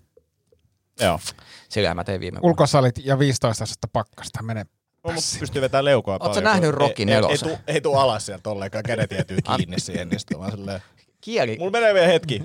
[1.01, 1.21] Joo.
[1.69, 2.49] Sillä mä tein viime vuonna.
[2.51, 4.43] Ulkosalit ja 15 astetta pakkasta.
[4.43, 4.67] Mene
[5.05, 6.45] No, mutta pystyy vetämään leukoa Ootko paljon.
[6.45, 7.59] nähnyt kun Rocky ei, ei, ei, nelosen?
[7.83, 10.81] tuu alas sieltä ollenkaan, kädet jäätyy kiinni siihen, niin sitten vaan silleen,
[11.21, 12.43] Kieli, mulla menee vielä hetki.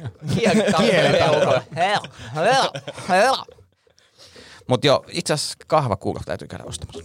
[0.77, 1.19] kieli,
[4.69, 7.01] Mutta joo, itse asiassa kahvakuulot täytyy käydä ostamassa.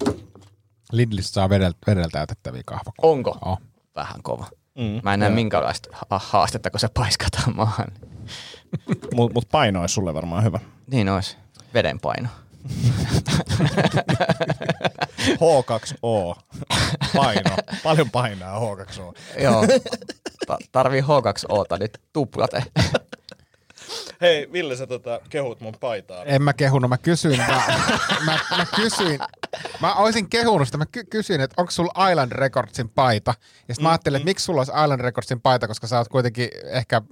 [0.92, 3.16] Lidlissä saa vedellä, vedellä täytettäviä kahvakuuloja.
[3.16, 3.38] Onko?
[3.44, 3.58] Oh.
[3.96, 4.46] Vähän kova.
[4.74, 5.00] Mm.
[5.02, 7.86] Mä en näe minkäänlaista ha- haastetta, kun se paiskataan maahan.
[9.14, 10.60] Mutta mut paino olisi sulle varmaan hyvä.
[10.90, 11.36] Niin olisi.
[11.74, 12.28] Vedenpaino.
[15.34, 16.40] H2O.
[17.16, 17.56] Paino.
[17.84, 19.14] Paljon painaa H2O.
[19.42, 19.66] Joo.
[20.46, 22.62] Ta- tarvii H2Ota nyt tuplate.
[24.20, 26.24] Hei, Ville, sä tota, kehut mun paitaa.
[26.24, 27.62] En mä kehunut, mä kysyin, mä,
[28.26, 29.20] mä, mä kysyin,
[29.80, 33.34] mä olisin kehunut sitä, mä ky- kysyin, että onko sulla Island Recordsin paita,
[33.68, 36.48] ja sitten mä ajattelin, että miksi sulla olisi Island Recordsin paita, koska sä oot kuitenkin
[36.64, 37.02] ehkä,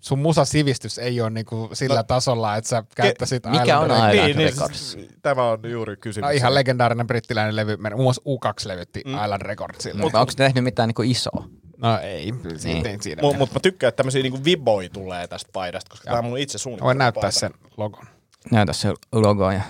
[0.00, 4.26] sun musasivistys ei ole niinku sillä tasolla, että sä käyttäisit mikä Island on Records- Island
[4.26, 4.92] niin, niin, Records?
[4.92, 6.24] siis tämä on juuri kysymys.
[6.24, 9.14] No, ihan legendaarinen brittiläinen levy, muun muassa U2 levytti mm.
[9.24, 10.00] Island Recordsille.
[10.00, 11.44] Mutta onko ne tehnyt mitään niinku isoa?
[11.78, 12.58] No ei, Niin.
[12.58, 13.22] siitä ei siinä.
[13.22, 16.38] Mutta mut mä tykkään, että tämmöisiä niinku viboi tulee tästä paidasta, koska tämä on mun
[16.38, 16.86] itse suunnitelma.
[16.86, 18.04] voin näyttää sen logon.
[18.50, 19.60] Näytä se logo ja...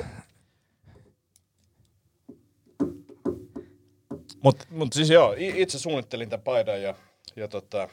[4.43, 6.95] Mutta mut siis joo, itse suunnittelin tämän paidan ja,
[7.37, 7.89] ja tota,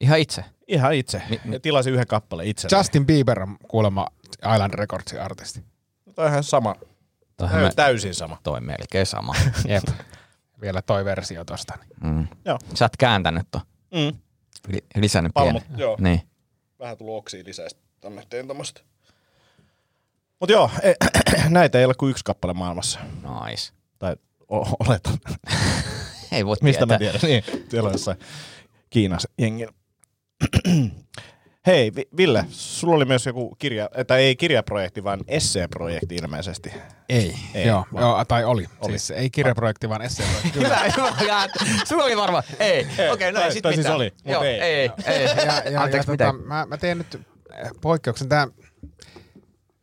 [0.00, 0.44] Ihan itse.
[0.68, 1.22] ihan itse.
[1.30, 2.68] Ni- ja tilasin yhden kappaleen itse.
[2.76, 4.06] Justin Bieber on kuulemma
[4.54, 5.60] Island Recordsin artisti.
[6.14, 6.74] Tämä on ihan sama.
[7.36, 8.38] Toi, on täysin sama.
[8.42, 9.34] toi melkein sama.
[9.68, 9.84] Jep.
[10.60, 11.74] Vielä toi versio tosta.
[11.80, 12.14] Niin.
[12.14, 12.28] Mm.
[12.44, 12.58] Joo.
[12.74, 13.60] Sä oot kääntänyt to.
[13.94, 14.18] Mm.
[14.68, 15.78] Li- lisännyt Palmut, pienen.
[15.80, 15.96] joo.
[16.00, 16.22] Niin.
[16.78, 17.68] Vähän tullut oksia lisää,
[18.00, 18.80] tänne tein tämmöstä.
[20.40, 20.94] Mut joo, e-
[21.48, 23.00] näitä ei ole kuin yksi kappale maailmassa.
[23.46, 23.72] Nice.
[23.98, 24.16] Tai
[24.52, 25.18] o- oletan.
[26.32, 26.94] Ei voi Mistä tietää.
[26.94, 27.20] mä tiedän?
[27.22, 28.18] Niin, siellä on jossain
[28.90, 29.72] Kiinassa jengillä.
[31.68, 36.72] Hei, Vi- Ville, sulla oli myös joku kirja, tai ei kirjaprojekti, vaan esseeprojekti ilmeisesti.
[37.08, 38.66] Ei, Ei, joo, vaan- joo, tai oli.
[38.80, 38.98] Oli.
[38.98, 40.50] Siis ei kirjaprojekti, vaan esseeprojekti.
[40.50, 40.78] Kyllä.
[40.96, 41.48] Hyvä, hyvä.
[41.88, 42.84] Sulla oli varmaan, ei.
[42.92, 44.60] Okei, okay, no ei sit siis oli, Joo, ei.
[44.60, 44.90] ei.
[45.06, 45.26] ei, ei.
[45.46, 48.28] ja, ja, Anteeksi, ja, tota, mä, mä teen nyt eh, poikkeuksen.
[48.28, 48.48] Tämä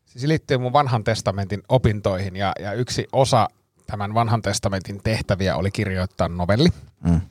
[0.05, 3.47] siis liittyy mun vanhan testamentin opintoihin ja, ja yksi osa
[3.87, 6.69] tämän vanhan testamentin tehtäviä oli kirjoittaa novelli,
[7.03, 7.21] Mm.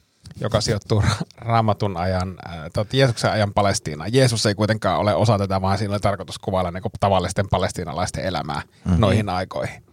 [0.41, 4.12] Joka sijoittuu ra- raamatun ajan, äh, Jeesuksen ajan Palestiinaan.
[4.12, 8.62] Jeesus ei kuitenkaan ole osa tätä, vaan siinä oli tarkoitus kuvailla niin tavallisten palestiinalaisten elämää
[8.85, 9.01] mm-hmm.
[9.01, 9.85] noihin aikoihin.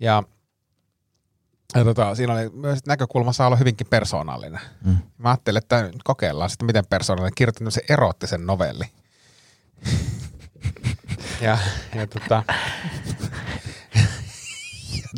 [0.00, 0.22] Ja,
[1.74, 4.60] ja tota, siinä oli myös näkökulma saa olla hyvinkin persoonallinen.
[4.84, 4.96] Mm.
[5.18, 7.34] Mä ajattelin, että nyt kokeillaan sitten, miten persoonallinen.
[7.34, 8.84] Kirjoitin tämmöisen eroottisen novelli.
[11.40, 11.58] ja,
[11.94, 12.42] ja tota,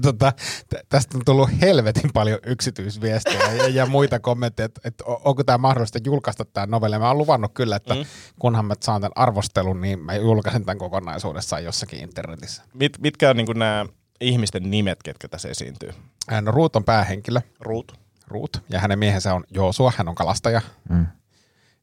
[0.03, 0.33] tota,
[0.69, 5.59] tä- tästä on tullut helvetin paljon yksityisviestejä ja, ja muita kommentteja, että, että onko tämä
[5.59, 6.99] mahdollista julkaista tämä novelli.
[6.99, 8.05] Mä oon luvannut kyllä, että mm.
[8.39, 12.63] kunhan mä saan tämän arvostelun, niin mä julkaisen tämän kokonaisuudessaan jossakin internetissä.
[12.75, 13.87] Mit, mitkä on niinku nämä
[14.21, 15.91] ihmisten nimet, ketkä tässä esiintyy?
[16.29, 17.93] Hän on Ruut on päähenkilö, Ruut.
[18.27, 20.61] Ruut, ja hänen miehensä on Joosua, hän on kalastaja.
[20.89, 21.07] Mm.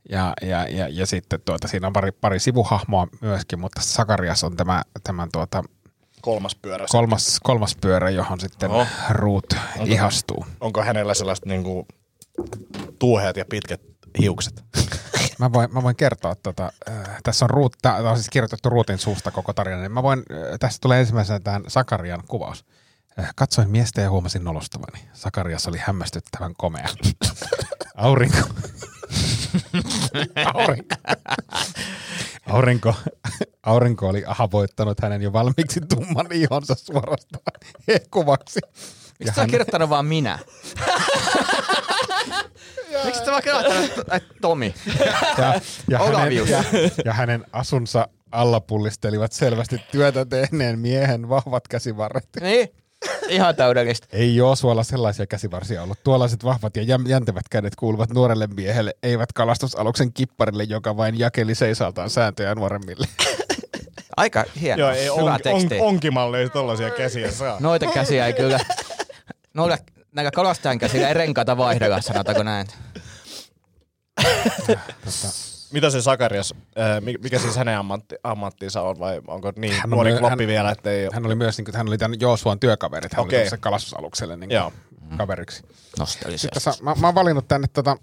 [0.10, 4.56] Ja, ja, ja, ja, sitten tuota, siinä on pari, pari sivuhahmoa myöskin, mutta Sakarias on
[4.56, 5.64] tämä, tämän tuota,
[6.26, 6.86] Kolmas pyörä.
[6.90, 8.88] kolmas, kolmas pyörä, johon sitten Oho.
[9.10, 9.56] Ruut
[9.86, 10.46] ihastuu.
[10.60, 11.88] Onko hänellä sellaiset niinku
[13.00, 13.82] tuuheat ja pitkät
[14.20, 14.64] hiukset?
[15.40, 18.98] Mä voin, mä voin kertoa, tota, äh, tässä on, ruut, tää on siis kirjoitettu Ruutin
[18.98, 22.66] suusta koko tarina, niin mä voin, äh, tässä tulee ensimmäisenä tämän Sakarian kuvaus.
[23.20, 25.06] Äh, katsoin miestä ja huomasin nolostavani.
[25.14, 26.88] Sakarias oli hämmästyttävän komea.
[27.96, 28.38] Aurinko.
[30.54, 30.96] Aurinko.
[32.48, 32.96] Aurinko,
[33.64, 38.60] aurinko oli ahavoittanut hänen jo valmiiksi tumman ihonsa suorastaan hekuvaksi.
[39.20, 40.40] Miksi sä oot kirjoittanut vaan minä?
[43.06, 43.92] Miksi sä vaan kirjoittanut
[44.42, 44.74] Tomi?
[45.38, 46.64] ja, ja, hänen, ja,
[47.06, 52.30] ja hänen asunsa alla pullistelivat selvästi työtä tehneen miehen vahvat käsivarret.
[52.42, 52.70] Niin?
[53.30, 54.08] Ihan täydellistä.
[54.12, 56.04] Ei Joosualla sellaisia käsivarsia ollut.
[56.04, 62.10] Tuollaiset vahvat ja jäntevät kädet kuuluvat nuorelle miehelle, eivät kalastusaluksen kipparille, joka vain jakeli seisaltaan
[62.10, 63.08] sääntöjä nuoremmille.
[64.18, 64.80] Aika hieno.
[64.80, 65.80] Joo, ei Hyvä on, teksti.
[65.80, 67.58] on, onkimalle ei tollasia käsiä saa.
[67.60, 68.60] Noita käsiä ei kyllä.
[69.54, 69.78] Noilla
[70.12, 72.68] näillä kalastajan käsillä ei renkaita vaihdella, sanotaanko näin.
[75.76, 79.90] Mitä se Sakarias, äh, mi- mikä siis hänen ammatti, ammattinsa on vai onko niin Hän
[79.90, 81.10] nuori myö- kloppi hän- vielä, että ei?
[81.14, 83.42] Hän oli myös, niin kuin, hän oli tämän Joosuan työkaverit, hän Okei.
[83.42, 84.74] oli se kalastusalukselle niin Joo.
[85.18, 85.64] kaveriksi.
[86.00, 86.38] Nostalisesti.
[86.38, 87.98] Sitten tässä, mä, mä oon valinnut tänne tota,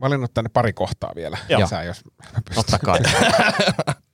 [0.00, 1.38] valinnut tänne pari kohtaa vielä.
[1.48, 1.60] Joo.
[1.60, 2.02] Lisää, jos
[2.44, 2.54] pystyt.
[2.54, 2.98] Totta kai.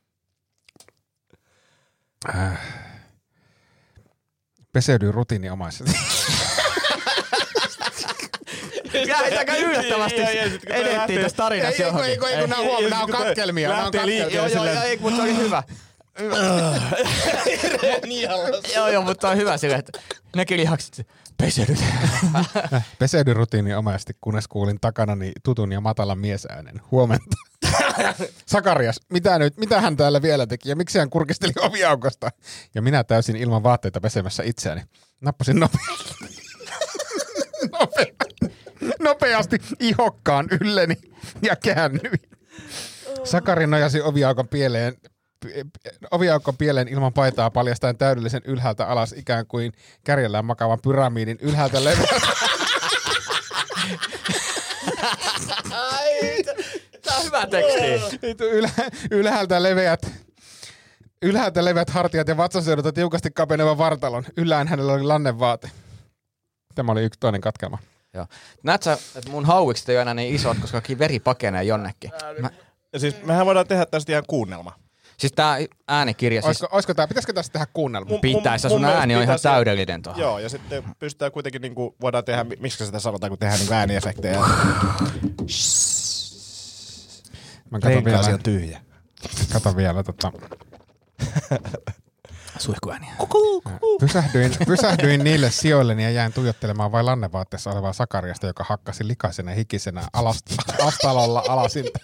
[4.73, 5.93] Peseydy rutiiniomaisesti.
[9.07, 10.21] Jäitäkö yllättävästi
[10.67, 12.19] edettiin tässä tarinassa johonkin?
[12.21, 13.69] kun nää on huom- nää on katkelmia.
[13.69, 15.63] Nää on lähtee liikkeelle Joo, joo, joo, ei, mutta se oli hyvä.
[18.75, 20.01] joo, joo, mutta on hyvä sille, että
[20.37, 21.79] nekin lihakset peseydyt.
[22.99, 26.81] Peseydy rutiiniomaisesti, kunnes kuulin takanani tutun ja matalan miesäänen.
[26.91, 27.37] Huomenta.
[28.47, 32.31] Sakarias, mitä nyt, mitä hän täällä vielä teki ja miksi hän kurkisteli oviaukosta?
[32.75, 34.83] Ja minä täysin ilman vaatteita pesemässä itseäni.
[35.21, 36.15] Nappasin nopeasti.
[37.73, 38.30] Nope-
[38.99, 40.97] nopeasti ihokkaan ylleni
[41.43, 42.21] ja käännyin.
[43.25, 44.95] Sakari nojasi oviaukon pieleen,
[46.11, 49.73] oviaukon pieleen ilman paitaa paljastaen täydellisen ylhäältä alas ikään kuin
[50.05, 52.07] kärjellään makavan pyramidin ylhäältä leveä.
[57.03, 58.37] Tää on hyvä teksti.
[59.11, 60.07] Ylhäältä leveät
[61.23, 64.25] Ylhäältä leveät hartiat ja vatsaseudulta tiukasti kapeneva vartalon.
[64.37, 65.71] Yllään hänellä oli lannevaate.
[66.75, 67.79] Tämä oli yksi toinen katkelma.
[68.15, 68.27] Joo.
[68.63, 72.11] Näet sä, että mun hauikset ei ole enää niin isot, koska kaikki veri pakenee jonnekin.
[72.41, 72.51] Mä,
[72.93, 74.73] Ja siis mehän voidaan tehdä tästä ihan kuunnelma.
[75.19, 75.57] siis tää
[75.89, 78.11] äänikirja, siis Olisiko, olisiko tää, pitäisikö tästä tehdä kuunnelma?
[78.11, 80.21] Mun- pitäisi, mun sun ääni on ihan täydellinen tuohon.
[80.21, 84.39] Joo, ja sitten pystytään kuitenkin, niinku, voidaan tehdä, miksi sitä sanotaan, kun tehdään niinku ääniefektejä.
[87.71, 88.81] Mä katon vielä, on tyhjä.
[89.53, 90.33] katon vielä tota,
[92.61, 93.13] Suihkuääniä.
[94.01, 99.57] pysähdyin, pysähdyin niille sijoilleni ja jäin tuijottelemaan vain lannevaatteessa olevaa Sakariasta, joka hakkasi likaisena ja
[99.57, 100.47] hikisenä alast,
[100.87, 101.99] astalolla alasinta.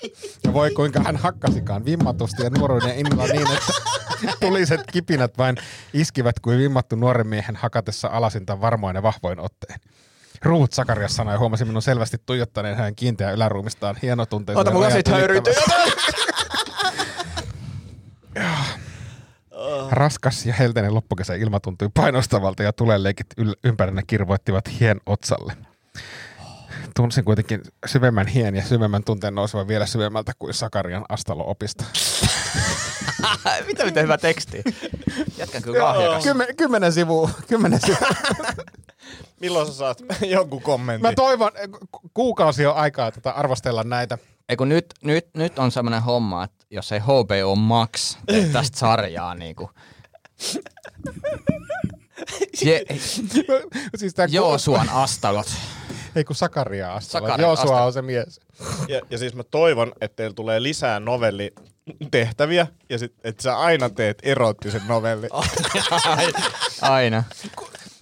[0.44, 3.72] Ja voi kuinka hän hakkasikaan vimmatusti ja nuoruuden innolla niin, että
[4.40, 5.56] tuliset kipinät vain
[5.92, 9.80] iskivät kuin vimmattu nuoren miehen hakatessa alasinta varmoin ja vahvoin otteen.
[10.42, 14.60] Ruut Sakarias sanoi ja huomasi minun selvästi tuijottaneen hänen kiinteää yläruumistaan hienotunteisen.
[14.60, 15.06] Ota mun lasit.
[19.90, 23.26] Raskas ja helteinen loppukesä ilma tuntui painostavalta ja tulenleikit
[23.64, 25.56] ympärillä kirvoittivat hien otsalle.
[26.96, 31.84] Tunsin kuitenkin syvemmän hien ja syvemmän tunteen nousevan vielä syvemmältä kuin Sakarian astalo-opista.
[33.66, 34.62] Mitä miten hyvä teksti.
[35.36, 36.24] Jätkän kyllä lahjakas.
[36.24, 37.30] Kymmen, kymmenen sivua.
[37.48, 38.08] Kymmenen sivua.
[39.40, 41.02] Milloin sä saat jonkun kommentin?
[41.02, 41.52] Mä toivon,
[41.90, 44.18] ku- kuukausi on aikaa tätä arvostella näitä.
[44.48, 48.78] Ei kun nyt, nyt, nyt on semmoinen homma, että jos ei HBO Max tee tästä
[48.78, 49.70] sarjaa niinku.
[52.64, 52.82] Je,
[53.98, 55.46] siis tää Joosuan astalot.
[56.16, 57.26] Ei kun Sakaria astalo.
[57.26, 57.86] Sakaria Joosua astalo.
[57.86, 58.40] on se mies.
[58.88, 63.90] Ja, ja siis mä toivon, että teillä tulee lisää novellitehtäviä, ja sit, että sä aina
[63.90, 65.28] teet erottisen novelli.
[66.80, 67.24] Aina.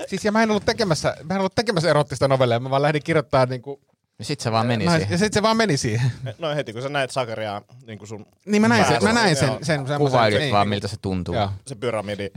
[0.07, 3.03] Siis ja mä en ollut tekemässä, mä en ollut tekemässä erottista novelleja, mä vaan lähdin
[3.03, 3.81] kirjoittamaan niinku...
[4.19, 5.15] Ja sit se vaan meni Nais, siihen.
[5.15, 6.12] ja sit se vaan meni siihen.
[6.39, 9.37] No heti kun sä näet Sakariaa, niin kuin sun Niin mä näin sen, mä näin
[9.37, 10.71] sen, sen Kuvailit niin, vaan, niin.
[10.71, 11.35] miltä se tuntuu.
[11.35, 11.51] Joo.
[11.67, 12.31] se pyramidi,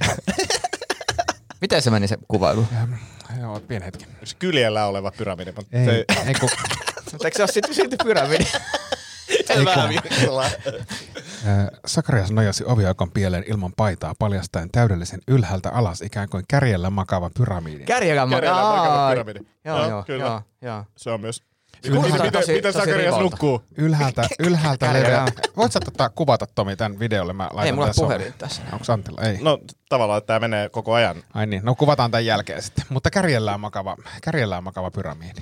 [1.61, 2.67] Miten se meni se kuvailu?
[3.41, 4.05] Joo, pieni hetki.
[4.23, 5.51] se kyljellä oleva pyramidi.
[5.55, 6.49] mutta Ei, Se, ei kun,
[7.11, 8.45] Mutta eikö se ole sitten silti pyramidi?
[11.85, 17.83] Sakarias nojasi oviaukon pieleen ilman paitaa paljastaen täydellisen ylhäältä alas ikään kuin kärjellä makaava pyramidi.
[17.85, 19.15] Kärjellä Kärjellä makava Ai.
[19.15, 19.39] pyramidi.
[19.65, 20.23] Joo, Joo, joo, kyllä.
[20.25, 20.85] joo, joo.
[20.97, 21.43] se on myös...
[21.81, 23.61] kuulostaa Miten, miten, Sakarias nukkuu?
[23.77, 25.09] Ylhäältä, ylhäältä Kärjellä.
[25.09, 25.31] leveä.
[25.57, 27.33] Voit sä tota, kuvata Tomi tämän videolle?
[27.33, 28.61] Mä laitan Ei mulla tässä puhelin on- tässä.
[28.73, 29.21] Onko Antilla?
[29.21, 29.37] Ei.
[29.41, 29.59] No
[29.89, 31.23] tavallaan, että tämä menee koko ajan.
[31.33, 32.85] Ai niin, no kuvataan tämän jälkeen sitten.
[32.89, 35.41] Mutta kärjellään makava, kärjellään makava pyramidi.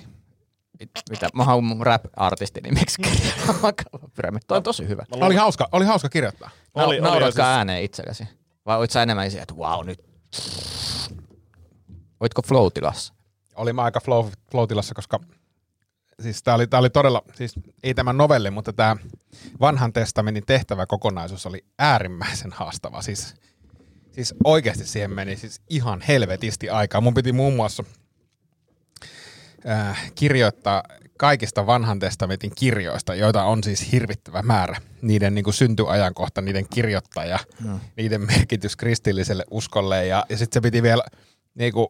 [1.10, 1.30] Mitä?
[1.34, 4.46] Mä haluan mun rap-artisti nimeksi Kärjellä makava pyramidi.
[4.48, 5.06] Toi on tosi hyvä.
[5.12, 6.50] Oli hauska, oli hauska kirjoittaa.
[6.74, 8.28] Oli- Oli, oli Nauratko siis- ääneen itsellesi?
[8.66, 10.00] Vai olit sä enemmän siihen, että wow, nyt...
[12.20, 13.14] Oitko flow-tilassa?
[13.56, 15.20] Oli mä aika flow, flow-tilassa, koska
[16.22, 17.53] siis tää oli, tää oli todella, siis
[17.84, 18.95] ei tämä novelli, mutta tämä
[19.59, 23.01] vanhan testamentin tehtävä kokonaisuus oli äärimmäisen haastava.
[23.01, 23.36] Siis,
[24.11, 27.01] siis oikeasti siihen meni siis ihan helvetisti aikaa.
[27.01, 27.84] Mun piti muun muassa
[29.70, 30.84] äh, kirjoittaa,
[31.18, 34.82] kaikista vanhan testamentin kirjoista, joita on siis hirvittävä määrä.
[35.01, 37.80] Niiden niin kuin syntyajankohta, niiden kirjoittaja, no.
[37.97, 41.03] niiden merkitys kristilliselle uskolle ja, ja sitten se piti vielä
[41.56, 41.88] niin kuin,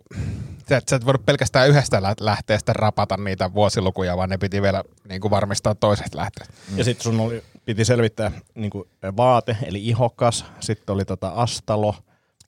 [0.70, 4.62] sä, et, sä et voinut pelkästään yhdestä lä- lähteestä rapata niitä vuosilukuja, vaan ne piti
[4.62, 6.50] vielä niin kuin varmistaa toiset lähteet.
[6.76, 8.88] Ja sitten sun oli, piti selvittää niin kuin
[9.18, 11.96] vaate, eli ihokas, sitten oli tota astalo,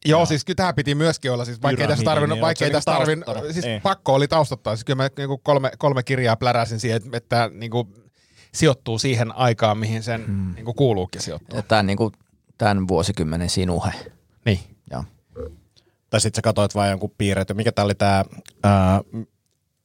[0.06, 2.66] Joo, siis kyllä tämä piti myöskin olla, siis vaikka ei tässä Pyramidi, tarvinnut, niin vaikka
[2.66, 3.54] ei onko se tässä tarvinnut, taustana?
[3.54, 3.80] siis Ei.
[3.80, 7.88] pakko oli taustottaa, siis kyllä mä niinku kolme, kolme kirjaa pläräsin siihen, että, että niinku
[8.54, 10.54] sijoittuu siihen aikaan, mihin sen hmm.
[10.56, 11.62] niinku kuuluukin sijoittua.
[11.62, 12.12] Tämä on niinku
[12.58, 13.92] tämän vuosikymmenen sinuhe.
[14.46, 14.60] Niin.
[16.10, 19.28] Tai sitten sä katsoit vain jonkun piirret, mikä tää oli tää, uh,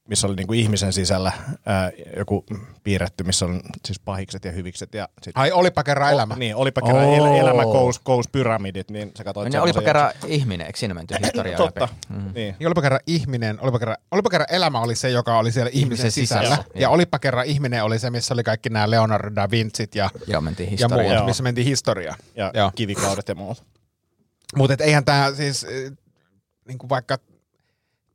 [0.09, 2.45] missä oli niinku ihmisen sisällä uh, joku
[2.83, 4.93] piirretty, missä on siis pahikset ja hyvikset.
[4.93, 6.33] Ja sit, Ai olipa kerran elämä.
[6.33, 7.15] O, niin, olipa kerran Oo.
[7.35, 10.93] el- elämä kous, kous pyramidit, niin sä katsoit No, olipa semmosen kerran ihminen, eikö siinä
[10.93, 11.93] menty historiaa Totta, läpi?
[12.09, 12.31] Mm.
[12.33, 12.55] niin.
[12.59, 15.87] Niin olipa kerran ihminen, olipa kerran, olipa kerran elämä oli se, joka oli siellä ihmisen,
[16.05, 16.43] Ihmisen sisällä.
[16.49, 16.93] sisällä, Ja joo.
[16.93, 20.79] olipa kerran ihminen oli se, missä oli kaikki nämä Leonardo da Vincit ja, Joo, mentiin
[20.79, 21.25] ja muut, Joo.
[21.25, 22.17] missä mentiin historiaan.
[22.35, 22.71] Ja Joo.
[22.75, 23.63] kivikaudet ja muut.
[24.55, 25.65] Mutta eihän tämä siis,
[26.67, 27.17] niin kuin vaikka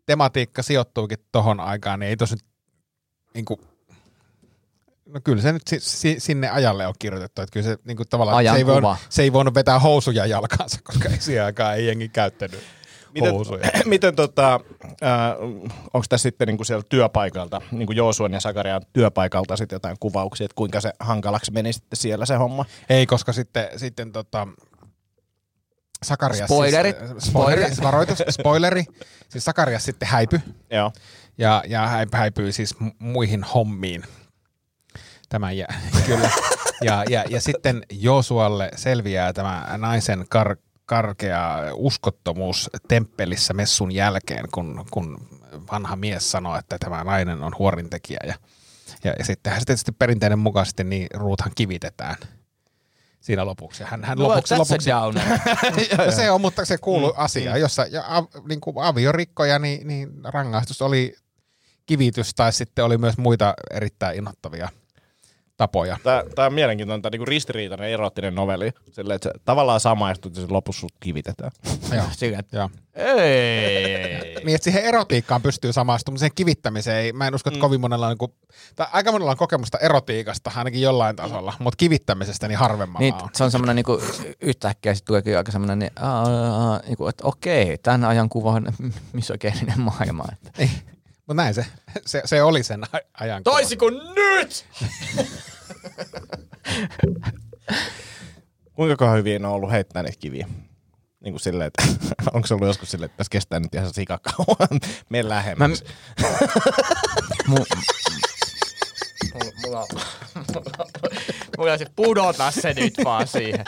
[0.06, 2.44] tematiikka sijoittuukin tohon aikaan, niin ei tos nyt,
[3.34, 3.60] niin kuin,
[5.06, 8.08] no kyllä se nyt si, si, sinne ajalle on kirjoitettu, että kyllä se niin kuin
[8.08, 8.72] tavallaan, se ei, Ajankuva.
[8.72, 12.60] voinut, se ei voinut vetää housuja jalkaansa, koska ei siihen aikaan ei jengi käyttänyt
[13.14, 13.70] Miten, housuja.
[13.84, 14.60] miten tota,
[15.02, 15.36] äh,
[15.94, 20.54] onko tässä sitten niinku siellä työpaikalta, niinku Joosuan ja Sakarian työpaikalta sitten jotain kuvauksia, että
[20.54, 22.64] kuinka se hankalaksi meni sitten siellä se homma?
[22.88, 24.48] Ei, koska sitten, sitten tota,
[26.02, 26.36] Sakarias.
[26.36, 26.48] Siis,
[27.18, 28.84] spoileri, siis varoitus, spoileri.
[29.28, 30.40] Siis Sakarias sitten häipy
[30.70, 30.92] Joo.
[31.38, 34.02] ja, ja häip, häipyi siis mu- muihin hommiin.
[35.28, 36.30] Tämä jää, kyllä.
[36.82, 44.86] Ja, ja, ja sitten Joosualle selviää tämä naisen kar, karkea uskottomuus temppelissä messun jälkeen, kun,
[44.90, 45.28] kun
[45.72, 48.20] vanha mies sanoo, että tämä nainen on huorintekijä.
[48.26, 48.34] Ja,
[49.04, 52.16] ja, ja sittenhän se tietysti perinteinen mukaisesti niin ruuthan kivitetään
[53.28, 53.84] siinä lopuksi.
[53.84, 55.28] Hän, hän lopuksi, That's lopuksi, downer.
[55.98, 57.60] No se on, mutta se kuuluu mm, asiaan.
[57.60, 61.16] Jossa ja, av, niin kuin aviorikkoja, niin, niin rangaistus oli
[61.86, 64.68] kivitys tai sitten oli myös muita erittäin innoittavia
[65.56, 65.96] tapoja.
[66.02, 68.70] Tämä, tämä on mielenkiintoinen, tämä niinku ristiriitainen erottinen novelli.
[68.92, 71.50] Silleen, että se tavallaan samaistut ja se lopussa sut kivitetään.
[71.92, 72.04] Joo.
[72.52, 72.70] Joo.
[74.38, 74.44] Ei.
[74.44, 77.80] Niin, että siihen erotiikkaan pystyy samaistumaan, mutta siihen kivittämiseen ei, mä en usko, että kovin
[77.80, 78.32] monella on, niin kuin,
[78.76, 83.28] tai aika monella on kokemusta erotiikasta, ainakin jollain tasolla, mutta kivittämisestä niin harvemmalla Niin, on.
[83.34, 84.02] se on semmoinen niinku,
[84.40, 85.90] yhtäkkiä sitten tuleekin aika semmoinen, niin,
[86.86, 88.66] niinku, että okei, tämän ajan kuva on
[89.12, 90.24] misogeelinen maailma.
[90.32, 90.50] Että.
[90.58, 90.70] Ei,
[91.16, 91.66] mutta näin se,
[92.06, 92.80] se, se oli sen
[93.20, 93.42] ajan.
[93.42, 94.66] Toisin kuin nyt!
[98.74, 100.48] Kuinka hyvin on ollut heittää niitä kiviä?
[101.28, 101.82] Niin kuin silleen, että
[102.34, 104.68] onko se ollut joskus silleen, että tässä kestää nyt ihan sikakauan,
[105.10, 105.84] mene lähemmäksi.
[106.20, 106.28] Mä-
[107.54, 107.66] Mu-
[109.34, 109.86] mulla,
[110.46, 110.86] mulla,
[111.58, 113.64] mulla se pudota se nyt vaan siihen.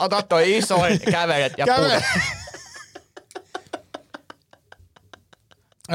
[0.00, 1.88] Ota toi isoin kävelet ja Kävele.
[2.12, 2.38] pudota.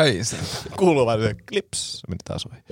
[0.03, 0.37] Ei se.
[0.77, 2.63] Kuuluu vaan se klips, meni taas ohi.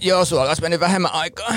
[0.00, 1.48] Joo, sulla olisi mennyt vähemmän aikaa.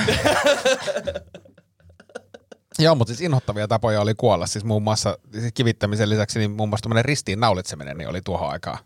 [2.79, 4.47] Joo, mutta siis inhottavia tapoja oli kuolla.
[4.47, 8.77] Siis muun muassa siis kivittämisen lisäksi niin muun muassa ristiin naulitseminen niin oli tuohon aikaan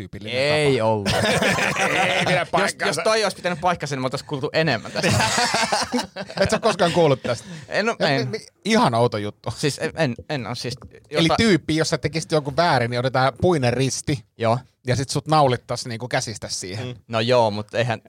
[0.00, 0.84] tyypillinen Ei tapa.
[0.90, 1.08] ollut.
[2.16, 5.12] Ei pidä jos, jos toi olisi pitänyt paikkansa, niin me oltaisiin kuultu enemmän tästä.
[6.40, 7.48] Et sä koskaan kuullut tästä.
[7.68, 8.28] en, oo- Mi- en.
[8.64, 9.50] Ihan outo juttu.
[9.56, 10.74] Siis en, en, en ole siis...
[11.10, 14.58] Eli tyyppi, jos sä tekisit jonkun väärin, niin otetaan puinen risti Joo.
[14.86, 16.86] ja sit sut naulittas niinku käsistä siihen.
[16.86, 16.94] Mm.
[17.08, 18.00] No joo, mutta eihän...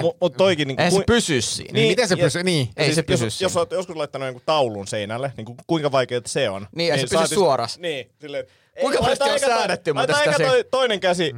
[0.00, 0.80] Mut, mut toikin niinku...
[0.82, 1.72] Eihän se kui- pysy siinä.
[1.72, 2.42] Niin, miten se ja- pysyy?
[2.42, 2.68] Niin.
[2.76, 3.44] Ei se pysy jos, siinä.
[3.46, 6.68] jos olet joskus laittanut jonkun taulun seinälle, niin ku, kuinka vaikeaa se on.
[6.74, 7.80] Niin, ei se pysy saatis- suorassa.
[7.80, 8.44] Niin, silleen,
[8.80, 11.34] Kuinka laita on säädetty laita muuten sitä toi, toinen käsi.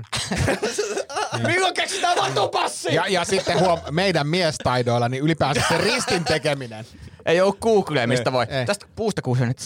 [1.47, 2.95] Milloin keksitään vatupassi?
[2.95, 6.84] Ja, ja sitten huom, meidän miestaidoilla, niin ylipäänsä se ristin tekeminen.
[7.26, 8.47] Ei oo Googlea, mistä voi.
[8.49, 8.66] ei.
[8.66, 9.57] Tästä puusta kuusee nyt.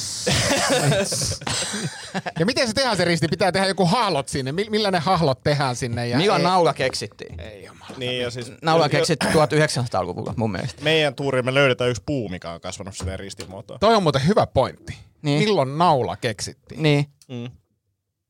[2.39, 3.29] Ja miten se tehdään se risti?
[3.29, 4.53] Pitää tehdä joku hahlot sinne.
[4.53, 6.09] Mi- millainen hahlot tehdään sinne?
[6.09, 7.41] Ja Milloin ei- naula keksittiin?
[7.41, 7.91] Ei jumala.
[7.97, 10.83] Niin, ja siis, Naula keksittiin 1900-luvulla mun mielestä.
[10.83, 13.81] Meidän tuuriin me löydetään yksi puu, mikä on kasvanut silleen ristimuotoon.
[13.81, 14.97] Toi on muuten hyvä pointti.
[15.23, 15.39] Niin.
[15.39, 16.83] Milloin naula keksittiin?
[16.83, 17.07] Niin.
[17.29, 17.51] Mm.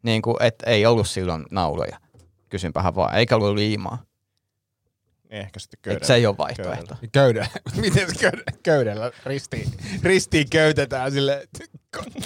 [0.03, 1.99] Niin kuin, et ei ollut silloin nauloja.
[2.49, 3.14] Kysynpähän vaan.
[3.14, 4.03] Eikä ollut liimaa.
[5.30, 6.07] Niin ehkä sitten Et köydellä.
[6.07, 6.97] se ei ole vaihtoehto.
[7.12, 7.49] Köydellä.
[7.80, 9.72] Miten se köydellä, köydellä ristiin,
[10.03, 11.49] ristiin köytetään sille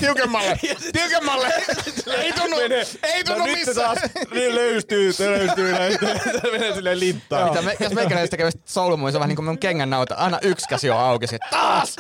[0.00, 0.58] tiukemmalle,
[0.92, 1.46] tiukemmalle.
[2.22, 2.56] ei tunnu,
[3.02, 3.74] ei tunnu no se missään.
[3.96, 3.98] taas
[4.34, 5.98] niin löystyy, se löystyy näin.
[6.42, 7.48] Se menee silleen linttaan.
[7.50, 10.14] Mitä me, jos meikäläiset tekee soulumuun, se on vähän niin kuin mun kengän nauta.
[10.14, 11.26] Aina yksi käsi on auki.
[11.26, 11.96] Sit, taas!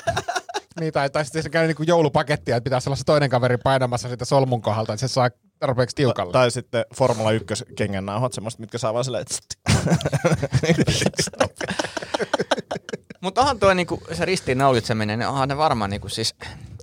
[0.80, 4.08] Niin, tai, tai sitten se käy niinku joulupakettia, että pitää olla se toinen kaveri painamassa
[4.08, 6.32] sitä solmun kohdalta, että se saa tarpeeksi tiukalle.
[6.32, 7.46] Tai sitten Formula 1
[7.76, 9.26] kengän nauhat, semmoista, mitkä saa vaan silleen.
[13.20, 16.34] Mutta onhan tuo niinku, se ristiinnaulitseminen, niin onhan ne varmaan niinku siis,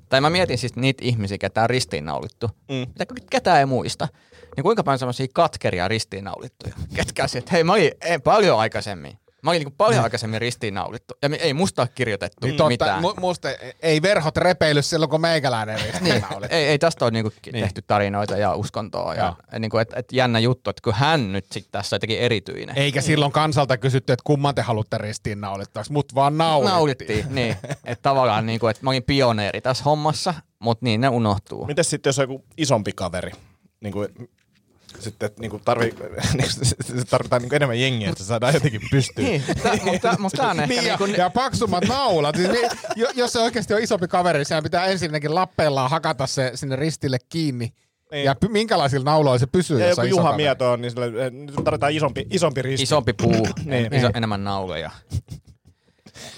[0.10, 2.76] tai mä mietin siis niitä ihmisiä, ketä on ristiinnaulittu, mm.
[2.76, 4.08] mitä ketään ei muista.
[4.56, 9.20] Niin kuinka paljon semmoisia katkeria ristiinnaulittuja, ketkä on että hei mä olin ei, paljon aikaisemmin.
[9.44, 13.04] Mä olin niinku paljon aikaisemmin ristiinnaulittu ja ei musta ole kirjoitettu Niin totta, mitään.
[13.04, 13.48] mu- musta
[13.82, 16.56] ei verhot repeily silloin, kun meikäläinen Niin, ristiinnaulittu.
[16.56, 17.64] ei, ei tästä ole niinku niin.
[17.64, 19.16] tehty tarinoita ja uskontoa.
[19.16, 22.20] Ja, ja niinku, et, et jännä juttu, että kun hän nyt sit tässä on jotenkin
[22.20, 22.78] erityinen.
[22.78, 26.74] Eikä silloin kansalta kysytty, että kumman te haluatte ristiinnaulittavaksi, mut vaan naulittiin.
[26.76, 27.56] Naulittiin, niin.
[27.86, 31.66] Että tavallaan niinku, että mä olin pioneeri tässä hommassa, mutta niin ne unohtuu.
[31.66, 33.32] Mites sitten, jos on joku isompi kaveri?
[33.82, 34.08] Niin kuin,
[35.00, 35.94] sitten niin kuin tarvii,
[37.10, 39.28] tarvitaan niin kuin enemmän jengiä, että se saadaan jotenkin pystyyn.
[39.28, 42.36] Niin, mutta, tämä on ehkä Niin, ja, niinku, ja paksummat naulat.
[42.36, 46.52] Siis niin, jo- jos se oikeasti on isompi kaveri, niin pitää ensinnäkin lappeellaan hakata se
[46.56, 47.74] sinne ristille kiinni.
[48.12, 48.26] Niin.
[48.26, 50.36] Ja minkälaisilla nauloilla se pysyy, Ja jos on iso Juha.
[50.36, 52.84] Mieto on, niin sille, eh, nyt tarvitaan isompi, isompi risti.
[52.84, 54.18] isompi puu, Niin, iso, niin.
[54.18, 54.92] enemmän nauloja.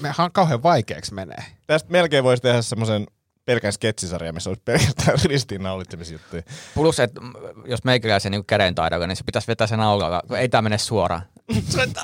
[0.01, 1.43] Mehän kauhean vaikeaksi menee.
[1.67, 3.07] Tästä melkein voisi tehdä semmoisen
[3.49, 6.43] pelkän sketsisarjan, missä olisi pelkästään ristiinnaulitsemisjuttuja.
[6.75, 7.21] Plus, että
[7.65, 10.77] jos meikäläisen niin käden taidolla, niin se pitäisi vetää sen naulalla, kun ei tämä mene
[10.77, 11.21] suoraan.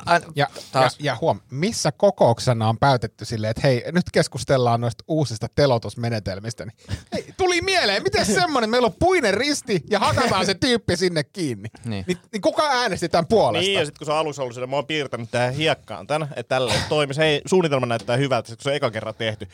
[0.05, 0.97] Ja, ja, Taas.
[0.99, 6.65] ja huom, missä kokouksena on päätetty silleen, että hei, nyt keskustellaan noista uusista telotusmenetelmistä.
[6.65, 11.23] Niin, hei, tuli mieleen, miten semmoinen, meillä on puinen risti ja hakataan se tyyppi sinne
[11.23, 11.69] kiinni.
[11.85, 12.03] Niin.
[12.07, 13.67] Niin, niin kuka äänesti tämän puolesta?
[13.67, 16.23] Niin, ja sitten kun se on alussa ollut sitä, mä oon piirtänyt tähän hiekkaan tän,
[16.23, 17.19] että tällä toimisi.
[17.19, 19.47] Hei, suunnitelma näyttää hyvältä, kun se on eka kerran tehty.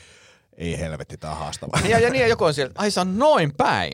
[0.57, 1.81] Ei helvetti, tää on haastavaa.
[1.87, 3.93] Ja, ja niin, ja joku on siellä, ai se on noin päin.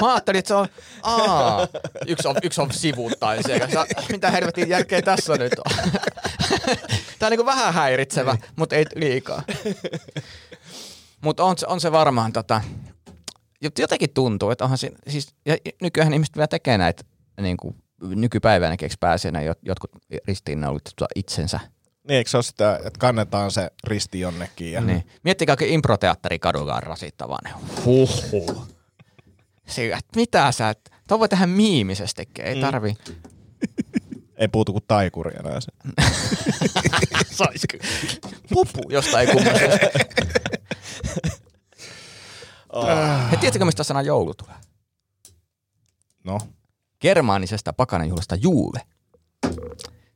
[0.00, 0.68] Mä ajattelin, että se on,
[1.02, 1.68] aa,
[2.06, 3.68] yksi on, yksi on sivuuttain siellä.
[4.12, 5.72] Mitä helvetin järkeä tässä nyt on?
[7.18, 9.42] Tää on niinku vähän häiritsevä, mutta ei liikaa.
[11.20, 12.60] Mutta on, se- on se varmaan tota,
[13.64, 17.02] jot- jotenkin tuntuu, että onhan siinä, siis, ja nykyään ihmiset vielä tekee näitä
[17.40, 19.90] niin kuin nykypäivänä keksi pääsee jotkut
[20.28, 21.60] ristiinnaulittua itsensä.
[22.10, 24.72] Niin, eikö se ole sitä, että kannetaan se risti jonnekin?
[24.72, 24.80] Ja...
[24.80, 25.06] Niin.
[25.24, 26.38] Miettikää, kun improteatteri
[26.80, 27.38] rasittavaa.
[27.44, 27.54] Niin
[27.84, 28.68] huhhuh.
[29.66, 32.94] Sillä, että mitä sä, et- tuo voi tehdä miimisestikin, ei tarvi.
[34.36, 35.72] Ei puutu kuin taikuri enää se.
[37.36, 37.84] Sais kyllä.
[38.48, 39.58] Pupu jostain kummasta.
[43.30, 44.56] He tiedätkö, mistä sana joulu tulee?
[46.24, 46.38] No,
[47.00, 48.80] Germaanisesta pakananjuhlasta juule.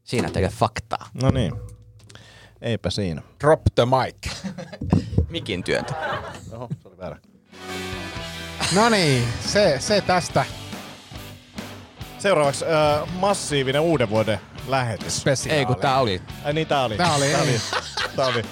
[0.05, 1.09] Siinä teille faktaa.
[1.23, 1.53] no niin.
[2.63, 3.23] Eipä siinä.
[3.41, 4.33] Drop the mic.
[5.31, 5.93] Mikin työntö.
[6.53, 7.17] Oho, se oli väärä.
[8.75, 10.45] No niin, se, se tästä
[12.19, 15.21] Seuraavaksi äh, massiivinen uuden vuoden lähetys.
[15.21, 15.59] spesiaali.
[15.59, 16.23] Ei kun tää oli.
[16.45, 16.97] Ai niin, tää oli.
[16.97, 17.49] Tää oli, Tää ei.
[17.49, 17.61] oli.
[18.17, 18.43] Tää oli.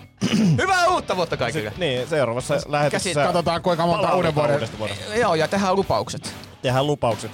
[0.62, 1.72] Hyvää uutta vuotta kaikille.
[1.76, 5.14] Niin, seuraavassa lähetyksessä Katsotaan kuinka monta uuden vuoden uudesta vuodesta.
[5.14, 7.30] Joo, ja tehdään lupaukset Tehdään lupaukset.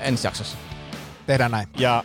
[0.00, 0.56] ensi jaksossa.
[1.26, 1.68] tehdään näin.
[1.78, 2.04] Ja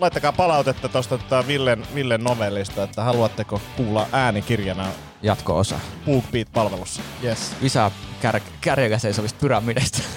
[0.00, 4.86] laittakaa palautetta tuosta tota Villen, Villen novellista, että haluatteko kuulla äänikirjana
[5.22, 5.80] Jatko-osa.
[6.06, 7.02] BookBeat-palvelussa.
[7.24, 7.56] Yes.
[7.60, 7.90] Lisää
[8.20, 9.98] kär, kärjellä seisovista pyramideista.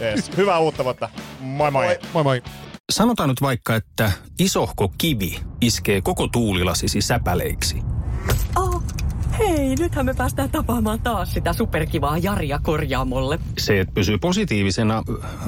[0.00, 0.30] Yes.
[0.36, 1.08] Hyvää uutta vuotta.
[1.40, 1.98] Moi moi.
[2.12, 2.42] Moi moi.
[2.92, 7.82] Sanotaan nyt vaikka, että isohko kivi iskee koko tuulilasisi säpäleiksi.
[8.56, 8.82] Oh,
[9.38, 13.38] hei, nythän me päästään tapaamaan taas sitä superkivaa Jaria korjaamolle.
[13.58, 15.02] Se, että pysyy positiivisena,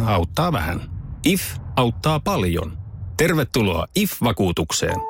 [0.06, 0.80] auttaa vähän.
[1.24, 1.42] IF
[1.76, 2.79] auttaa paljon.
[3.20, 5.09] Tervetuloa IF-vakuutukseen.